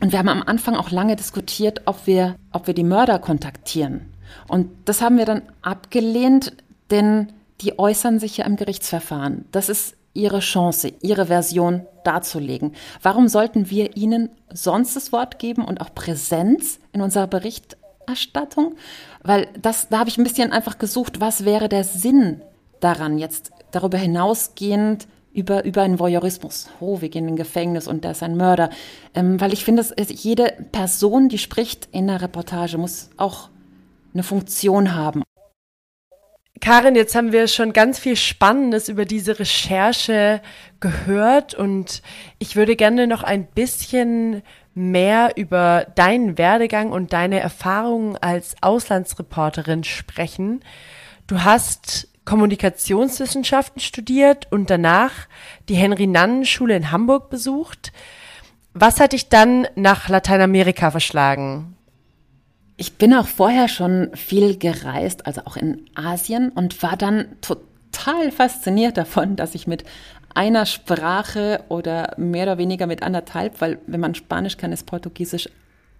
Und 0.01 0.11
wir 0.11 0.19
haben 0.19 0.29
am 0.29 0.43
Anfang 0.43 0.75
auch 0.75 0.91
lange 0.91 1.15
diskutiert, 1.15 1.81
ob 1.85 2.07
wir, 2.07 2.35
ob 2.51 2.67
wir 2.67 2.73
die 2.73 2.83
Mörder 2.83 3.19
kontaktieren. 3.19 4.01
Und 4.47 4.69
das 4.85 5.01
haben 5.01 5.17
wir 5.17 5.25
dann 5.25 5.41
abgelehnt, 5.61 6.53
denn 6.91 7.31
die 7.61 7.77
äußern 7.77 8.19
sich 8.19 8.37
ja 8.37 8.45
im 8.45 8.55
Gerichtsverfahren. 8.55 9.45
Das 9.51 9.69
ist 9.69 9.95
ihre 10.13 10.39
Chance, 10.39 10.93
ihre 11.01 11.27
Version 11.27 11.85
darzulegen. 12.03 12.73
Warum 13.01 13.27
sollten 13.27 13.69
wir 13.69 13.95
ihnen 13.95 14.29
sonst 14.51 14.95
das 14.95 15.11
Wort 15.11 15.39
geben 15.39 15.65
und 15.65 15.81
auch 15.81 15.93
Präsenz 15.93 16.79
in 16.93 17.01
unserer 17.01 17.27
Berichterstattung? 17.27 18.75
Weil 19.23 19.47
das, 19.61 19.89
da 19.89 19.99
habe 19.99 20.09
ich 20.09 20.17
ein 20.17 20.23
bisschen 20.23 20.51
einfach 20.51 20.77
gesucht, 20.77 21.19
was 21.19 21.45
wäre 21.45 21.69
der 21.69 21.83
Sinn 21.83 22.41
daran, 22.79 23.17
jetzt 23.17 23.51
darüber 23.71 23.97
hinausgehend 23.97 25.07
über, 25.33 25.63
über 25.63 25.83
einen 25.83 25.99
Voyeurismus. 25.99 26.69
Oh, 26.79 27.01
wir 27.01 27.09
gehen 27.09 27.27
in 27.27 27.35
Gefängnis 27.35 27.87
und 27.87 28.03
da 28.03 28.11
ist 28.11 28.23
ein 28.23 28.35
Mörder. 28.35 28.69
Ähm, 29.13 29.39
weil 29.39 29.53
ich 29.53 29.63
finde, 29.63 29.85
jede 30.07 30.53
Person, 30.71 31.29
die 31.29 31.37
spricht 31.37 31.87
in 31.91 32.07
der 32.07 32.21
Reportage, 32.21 32.77
muss 32.77 33.09
auch 33.17 33.49
eine 34.13 34.23
Funktion 34.23 34.95
haben. 34.95 35.23
Karin, 36.61 36.95
jetzt 36.95 37.15
haben 37.15 37.31
wir 37.31 37.47
schon 37.47 37.71
ganz 37.71 37.99
viel 37.99 38.17
Spannendes 38.17 38.89
über 38.89 39.05
diese 39.05 39.39
Recherche 39.39 40.41
gehört 40.81 41.53
und 41.53 42.01
ich 42.37 42.57
würde 42.57 42.75
gerne 42.75 43.07
noch 43.07 43.23
ein 43.23 43.45
bisschen 43.45 44.41
mehr 44.73 45.33
über 45.37 45.87
deinen 45.95 46.37
Werdegang 46.37 46.91
und 46.91 47.13
deine 47.13 47.39
Erfahrungen 47.39 48.17
als 48.17 48.55
Auslandsreporterin 48.61 49.85
sprechen. 49.85 50.61
Du 51.27 51.43
hast 51.43 52.08
Kommunikationswissenschaften 52.25 53.81
studiert 53.81 54.51
und 54.51 54.69
danach 54.69 55.11
die 55.67 55.75
Henry-Nannen-Schule 55.75 56.75
in 56.75 56.91
Hamburg 56.91 57.29
besucht. 57.29 57.91
Was 58.73 58.99
hat 58.99 59.13
dich 59.13 59.29
dann 59.29 59.67
nach 59.75 60.09
Lateinamerika 60.09 60.91
verschlagen? 60.91 61.75
Ich 62.77 62.97
bin 62.97 63.13
auch 63.13 63.27
vorher 63.27 63.67
schon 63.67 64.11
viel 64.15 64.57
gereist, 64.57 65.25
also 65.25 65.41
auch 65.45 65.57
in 65.57 65.89
Asien 65.95 66.49
und 66.49 66.81
war 66.81 66.95
dann 66.95 67.35
total 67.41 68.31
fasziniert 68.31 68.95
davon, 68.95 69.35
dass 69.35 69.55
ich 69.55 69.67
mit 69.67 69.83
einer 70.33 70.65
Sprache 70.65 71.65
oder 71.67 72.13
mehr 72.17 72.43
oder 72.43 72.57
weniger 72.57 72.87
mit 72.87 73.03
anderthalb, 73.03 73.59
weil 73.59 73.79
wenn 73.87 73.99
man 73.99 74.15
Spanisch 74.15 74.57
kann, 74.57 74.71
ist 74.71 74.85
Portugiesisch 74.85 75.49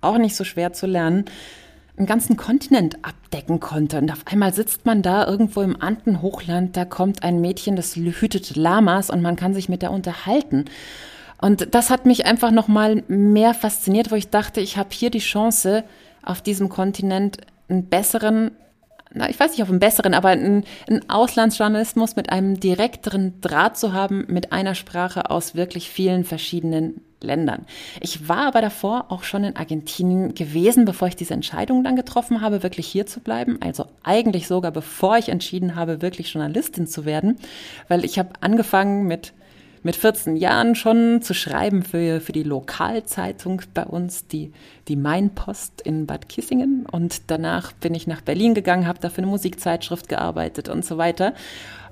auch 0.01 0.17
nicht 0.17 0.35
so 0.35 0.43
schwer 0.43 0.71
zu 0.71 0.85
lernen, 0.85 1.25
einen 1.99 2.07
ganzen 2.07 2.37
Kontinent 2.37 2.97
abdecken 3.03 3.59
konnte. 3.59 3.97
Und 3.97 4.11
auf 4.11 4.25
einmal 4.25 4.53
sitzt 4.53 4.85
man 4.85 5.01
da 5.01 5.27
irgendwo 5.27 5.61
im 5.61 5.79
Andenhochland, 5.79 6.75
da 6.75 6.85
kommt 6.85 7.23
ein 7.23 7.41
Mädchen, 7.41 7.75
das 7.75 7.95
hütet 7.95 8.55
Lamas 8.55 9.09
und 9.09 9.21
man 9.21 9.35
kann 9.35 9.53
sich 9.53 9.69
mit 9.69 9.81
der 9.81 9.91
unterhalten. 9.91 10.65
Und 11.41 11.73
das 11.75 11.89
hat 11.89 12.05
mich 12.05 12.25
einfach 12.25 12.51
noch 12.51 12.67
mal 12.67 13.03
mehr 13.07 13.53
fasziniert, 13.53 14.11
wo 14.11 14.15
ich 14.15 14.29
dachte, 14.29 14.61
ich 14.61 14.77
habe 14.77 14.89
hier 14.91 15.09
die 15.09 15.19
Chance, 15.19 15.83
auf 16.23 16.41
diesem 16.41 16.69
Kontinent 16.69 17.37
einen 17.69 17.87
besseren, 17.87 18.51
na, 19.13 19.29
ich 19.29 19.39
weiß 19.39 19.51
nicht, 19.51 19.63
auf 19.63 19.69
einen 19.69 19.79
besseren, 19.79 20.13
aber 20.13 20.29
einen, 20.29 20.63
einen 20.87 21.09
Auslandsjournalismus 21.09 22.15
mit 22.15 22.31
einem 22.31 22.59
direkteren 22.59 23.39
Draht 23.41 23.77
zu 23.77 23.93
haben, 23.93 24.25
mit 24.27 24.51
einer 24.51 24.75
Sprache 24.75 25.29
aus 25.29 25.55
wirklich 25.55 25.89
vielen 25.89 26.23
verschiedenen 26.23 27.01
Ländern. 27.21 27.65
Ich 28.01 28.27
war 28.27 28.47
aber 28.47 28.61
davor 28.61 29.05
auch 29.09 29.23
schon 29.23 29.43
in 29.43 29.55
Argentinien 29.55 30.35
gewesen, 30.35 30.85
bevor 30.85 31.07
ich 31.07 31.15
diese 31.15 31.33
Entscheidung 31.33 31.83
dann 31.83 31.95
getroffen 31.95 32.41
habe, 32.41 32.63
wirklich 32.63 32.87
hier 32.87 33.05
zu 33.05 33.19
bleiben. 33.19 33.57
Also 33.61 33.85
eigentlich 34.03 34.47
sogar 34.47 34.71
bevor 34.71 35.17
ich 35.17 35.29
entschieden 35.29 35.75
habe, 35.75 36.01
wirklich 36.01 36.33
Journalistin 36.33 36.87
zu 36.87 37.05
werden, 37.05 37.37
weil 37.87 38.05
ich 38.05 38.19
habe 38.19 38.29
angefangen 38.41 39.05
mit 39.07 39.33
mit 39.83 39.95
14 39.95 40.35
Jahren 40.35 40.75
schon 40.75 41.21
zu 41.21 41.33
schreiben 41.33 41.83
für, 41.83 42.19
für 42.19 42.33
die 42.33 42.43
Lokalzeitung 42.43 43.61
bei 43.73 43.85
uns, 43.85 44.27
die, 44.27 44.51
die 44.87 44.95
Mainpost 44.95 45.81
in 45.81 46.05
Bad 46.05 46.27
Kissingen. 46.29 46.85
Und 46.85 47.31
danach 47.31 47.71
bin 47.71 47.93
ich 47.93 48.07
nach 48.07 48.21
Berlin 48.21 48.53
gegangen, 48.53 48.87
habe 48.87 48.99
da 48.99 49.09
für 49.09 49.19
eine 49.19 49.27
Musikzeitschrift 49.27 50.09
gearbeitet 50.09 50.69
und 50.69 50.83
so 50.83 50.97
weiter 50.97 51.33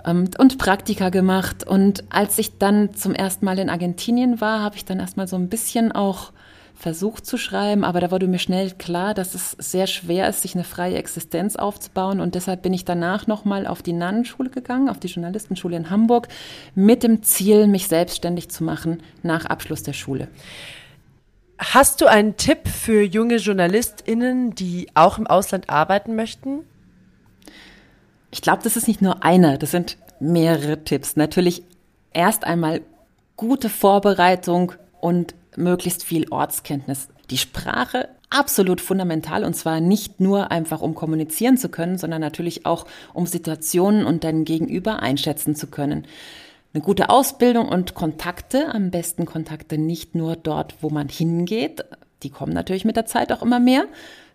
und 0.08 0.58
Praktika 0.58 1.10
gemacht. 1.10 1.67
Und 1.67 2.04
als 2.10 2.38
ich 2.38 2.58
dann 2.58 2.93
zum 2.93 3.13
ersten 3.13 3.46
Mal 3.46 3.60
in 3.60 3.70
Argentinien 3.70 4.41
war, 4.41 4.62
habe 4.62 4.76
ich 4.76 4.86
dann 4.86 5.00
erstmal 5.00 5.28
so 5.28 5.36
ein 5.36 5.50
bisschen 5.50 5.91
auch 5.91 6.32
versucht 6.78 7.26
zu 7.26 7.38
schreiben, 7.38 7.84
aber 7.84 8.00
da 8.00 8.12
wurde 8.12 8.28
mir 8.28 8.38
schnell 8.38 8.72
klar, 8.72 9.15
dass 9.15 9.34
es 9.34 9.52
sehr 9.58 9.88
schwer 9.88 10.30
ist, 10.30 10.43
sich 10.43 10.54
eine 10.54 10.63
freie 10.63 10.98
Existenz 10.98 11.56
aufzubauen 11.56 12.22
und 12.22 12.36
deshalb 12.36 12.62
bin 12.62 12.74
ich 12.74 12.86
danach 12.86 13.26
nochmal 13.26 13.65
auf 13.65 13.82
die 13.82 13.93
Nannenschule 13.93 14.52
gegangen, 14.52 14.88
auf 14.88 15.00
die 15.00 15.08
Journalistenschule 15.08 15.76
in 15.76 15.89
Hamburg, 15.89 16.28
mit 16.76 17.02
dem 17.02 17.24
Ziel, 17.24 17.65
mich 17.65 17.88
selbstständig 17.88 18.50
zu 18.50 18.63
machen 18.63 19.02
nach 19.24 19.46
Abschluss 19.46 19.82
der 19.82 19.93
Schule. 19.93 20.28
Hast 21.58 22.02
du 22.02 22.06
einen 22.06 22.38
Tipp 22.38 22.67
für 22.67 23.02
junge 23.02 23.38
JournalistInnen, 23.38 24.54
die 24.54 24.88
auch 24.93 25.17
im 25.17 25.26
Ausland 25.26 25.72
arbeiten 25.72 26.15
möchten? 26.15 26.60
Ich 28.32 28.42
glaube, 28.42 28.63
das 28.63 28.76
ist 28.76 28.88
nicht 28.88 29.02
nur 29.02 29.24
einer, 29.24 29.58
das 29.58 29.72
sind 29.72 29.98
mehrere 30.20 30.84
Tipps. 30.84 31.16
Natürlich 31.16 31.63
erst 32.13 32.44
einmal 32.44 32.82
gute 33.36 33.70
Vorbereitung 33.70 34.74
und 35.00 35.36
möglichst 35.56 36.04
viel 36.04 36.28
Ortskenntnis. 36.30 37.08
Die 37.30 37.38
Sprache 37.38 38.10
absolut 38.30 38.82
fundamental 38.82 39.44
und 39.44 39.56
zwar 39.56 39.80
nicht 39.80 40.20
nur 40.20 40.52
einfach, 40.52 40.82
um 40.82 40.96
kommunizieren 40.96 41.58
zu 41.58 41.70
können, 41.70 41.98
sondern 41.98 42.22
natürlich 42.22 42.66
auch, 42.66 42.86
um 43.13 43.26
Situationen 43.26 44.06
und 44.06 44.24
dein 44.24 44.44
Gegenüber 44.44 45.02
einschätzen 45.02 45.56
zu 45.56 45.68
können. 45.68 46.06
Eine 46.74 46.84
gute 46.84 47.10
Ausbildung 47.10 47.70
und 47.70 47.96
Kontakte, 47.96 48.74
am 48.74 48.92
besten 48.92 49.26
Kontakte 49.26 49.78
nicht 49.78 50.16
nur 50.16 50.36
dort, 50.36 50.76
wo 50.82 50.90
man 50.90 51.08
hingeht, 51.08 51.86
die 52.24 52.30
kommen 52.30 52.54
natürlich 52.54 52.84
mit 52.84 52.98
der 52.98 53.06
Zeit 53.06 53.32
auch 53.32 53.42
immer 53.42 53.60
mehr, 53.60 53.86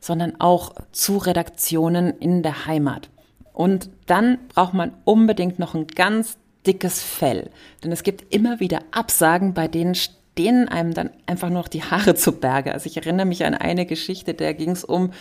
sondern 0.00 0.40
auch 0.40 0.74
zu 0.92 1.18
Redaktionen 1.18 2.18
in 2.18 2.42
der 2.42 2.66
Heimat. 2.66 3.10
Und 3.52 3.90
dann 4.06 4.38
braucht 4.48 4.74
man 4.74 4.92
unbedingt 5.04 5.58
noch 5.58 5.74
ein 5.74 5.86
ganz 5.86 6.36
dickes 6.66 7.02
Fell, 7.02 7.50
denn 7.82 7.90
es 7.90 8.02
gibt 8.02 8.32
immer 8.34 8.60
wieder 8.60 8.80
Absagen, 8.92 9.52
bei 9.52 9.68
denen 9.68 9.96
denen 10.38 10.68
einem 10.68 10.94
dann 10.94 11.10
einfach 11.26 11.50
nur 11.50 11.58
noch 11.58 11.68
die 11.68 11.82
Haare 11.82 12.14
zu 12.14 12.32
Berge. 12.32 12.72
Also 12.72 12.86
ich 12.86 12.96
erinnere 12.96 13.26
mich 13.26 13.44
an 13.44 13.54
eine 13.54 13.84
Geschichte, 13.84 14.34
da 14.34 14.52
ging 14.52 14.70
es 14.70 14.84
um 14.84 15.12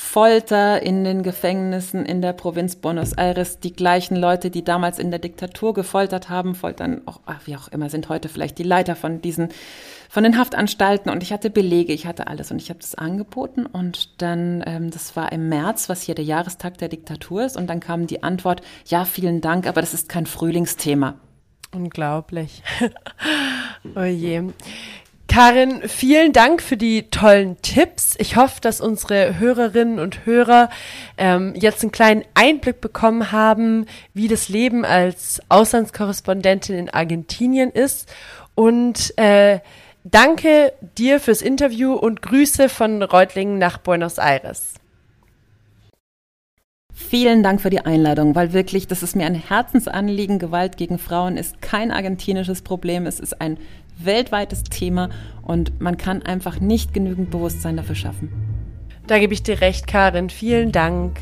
Folter 0.00 0.80
in 0.80 1.02
den 1.02 1.24
Gefängnissen 1.24 2.06
in 2.06 2.22
der 2.22 2.32
Provinz 2.32 2.76
Buenos 2.76 3.14
Aires. 3.14 3.58
Die 3.58 3.72
gleichen 3.72 4.14
Leute, 4.14 4.48
die 4.48 4.62
damals 4.62 5.00
in 5.00 5.10
der 5.10 5.18
Diktatur 5.18 5.74
gefoltert 5.74 6.28
haben, 6.28 6.54
foltern 6.54 7.02
auch, 7.06 7.18
ach, 7.26 7.40
wie 7.46 7.56
auch 7.56 7.66
immer, 7.66 7.90
sind 7.90 8.08
heute 8.08 8.28
vielleicht 8.28 8.58
die 8.58 8.62
Leiter 8.62 8.94
von 8.94 9.20
diesen, 9.20 9.48
von 10.08 10.22
den 10.22 10.38
Haftanstalten. 10.38 11.10
Und 11.10 11.24
ich 11.24 11.32
hatte 11.32 11.50
Belege, 11.50 11.92
ich 11.92 12.06
hatte 12.06 12.28
alles 12.28 12.52
und 12.52 12.62
ich 12.62 12.70
habe 12.70 12.78
das 12.78 12.94
angeboten. 12.94 13.66
Und 13.66 14.22
dann, 14.22 14.62
ähm, 14.66 14.92
das 14.92 15.16
war 15.16 15.32
im 15.32 15.48
März, 15.48 15.88
was 15.88 16.02
hier 16.02 16.14
der 16.14 16.24
Jahrestag 16.24 16.78
der 16.78 16.88
Diktatur 16.88 17.44
ist. 17.44 17.56
Und 17.56 17.66
dann 17.66 17.80
kam 17.80 18.06
die 18.06 18.22
Antwort, 18.22 18.60
ja, 18.86 19.04
vielen 19.04 19.40
Dank, 19.40 19.66
aber 19.66 19.80
das 19.80 19.94
ist 19.94 20.08
kein 20.08 20.26
Frühlingsthema. 20.26 21.16
Unglaublich. 21.74 22.62
oh 23.96 24.04
je. 24.04 24.44
Karin, 25.28 25.82
vielen 25.86 26.32
Dank 26.32 26.62
für 26.62 26.78
die 26.78 27.10
tollen 27.10 27.60
Tipps. 27.60 28.16
Ich 28.18 28.36
hoffe, 28.36 28.62
dass 28.62 28.80
unsere 28.80 29.38
Hörerinnen 29.38 29.98
und 29.98 30.24
Hörer 30.24 30.70
ähm, 31.18 31.52
jetzt 31.54 31.82
einen 31.82 31.92
kleinen 31.92 32.24
Einblick 32.32 32.80
bekommen 32.80 33.30
haben, 33.30 33.84
wie 34.14 34.26
das 34.26 34.48
Leben 34.48 34.86
als 34.86 35.40
Auslandskorrespondentin 35.50 36.76
in 36.76 36.90
Argentinien 36.90 37.70
ist. 37.70 38.10
Und 38.54 39.16
äh, 39.18 39.60
danke 40.02 40.72
dir 40.96 41.20
fürs 41.20 41.42
Interview 41.42 41.92
und 41.92 42.22
Grüße 42.22 42.70
von 42.70 43.02
Reutlingen 43.02 43.58
nach 43.58 43.78
Buenos 43.78 44.16
Aires. 44.16 44.74
Vielen 46.92 47.42
Dank 47.42 47.60
für 47.60 47.70
die 47.70 47.80
Einladung, 47.80 48.34
weil 48.34 48.52
wirklich, 48.52 48.88
das 48.88 49.02
ist 49.02 49.14
mir 49.14 49.26
ein 49.26 49.34
Herzensanliegen. 49.34 50.38
Gewalt 50.38 50.76
gegen 50.76 50.98
Frauen 50.98 51.36
ist 51.36 51.62
kein 51.62 51.92
argentinisches 51.92 52.62
Problem. 52.62 53.06
Es 53.06 53.20
ist 53.20 53.40
ein 53.40 53.58
weltweites 54.04 54.64
Thema 54.64 55.10
und 55.42 55.80
man 55.80 55.96
kann 55.96 56.22
einfach 56.22 56.60
nicht 56.60 56.94
genügend 56.94 57.30
Bewusstsein 57.30 57.76
dafür 57.76 57.94
schaffen. 57.94 58.30
Da 59.06 59.18
gebe 59.18 59.32
ich 59.32 59.42
dir 59.42 59.60
recht, 59.60 59.86
Karin. 59.86 60.28
Vielen 60.28 60.72
Dank. 60.72 61.20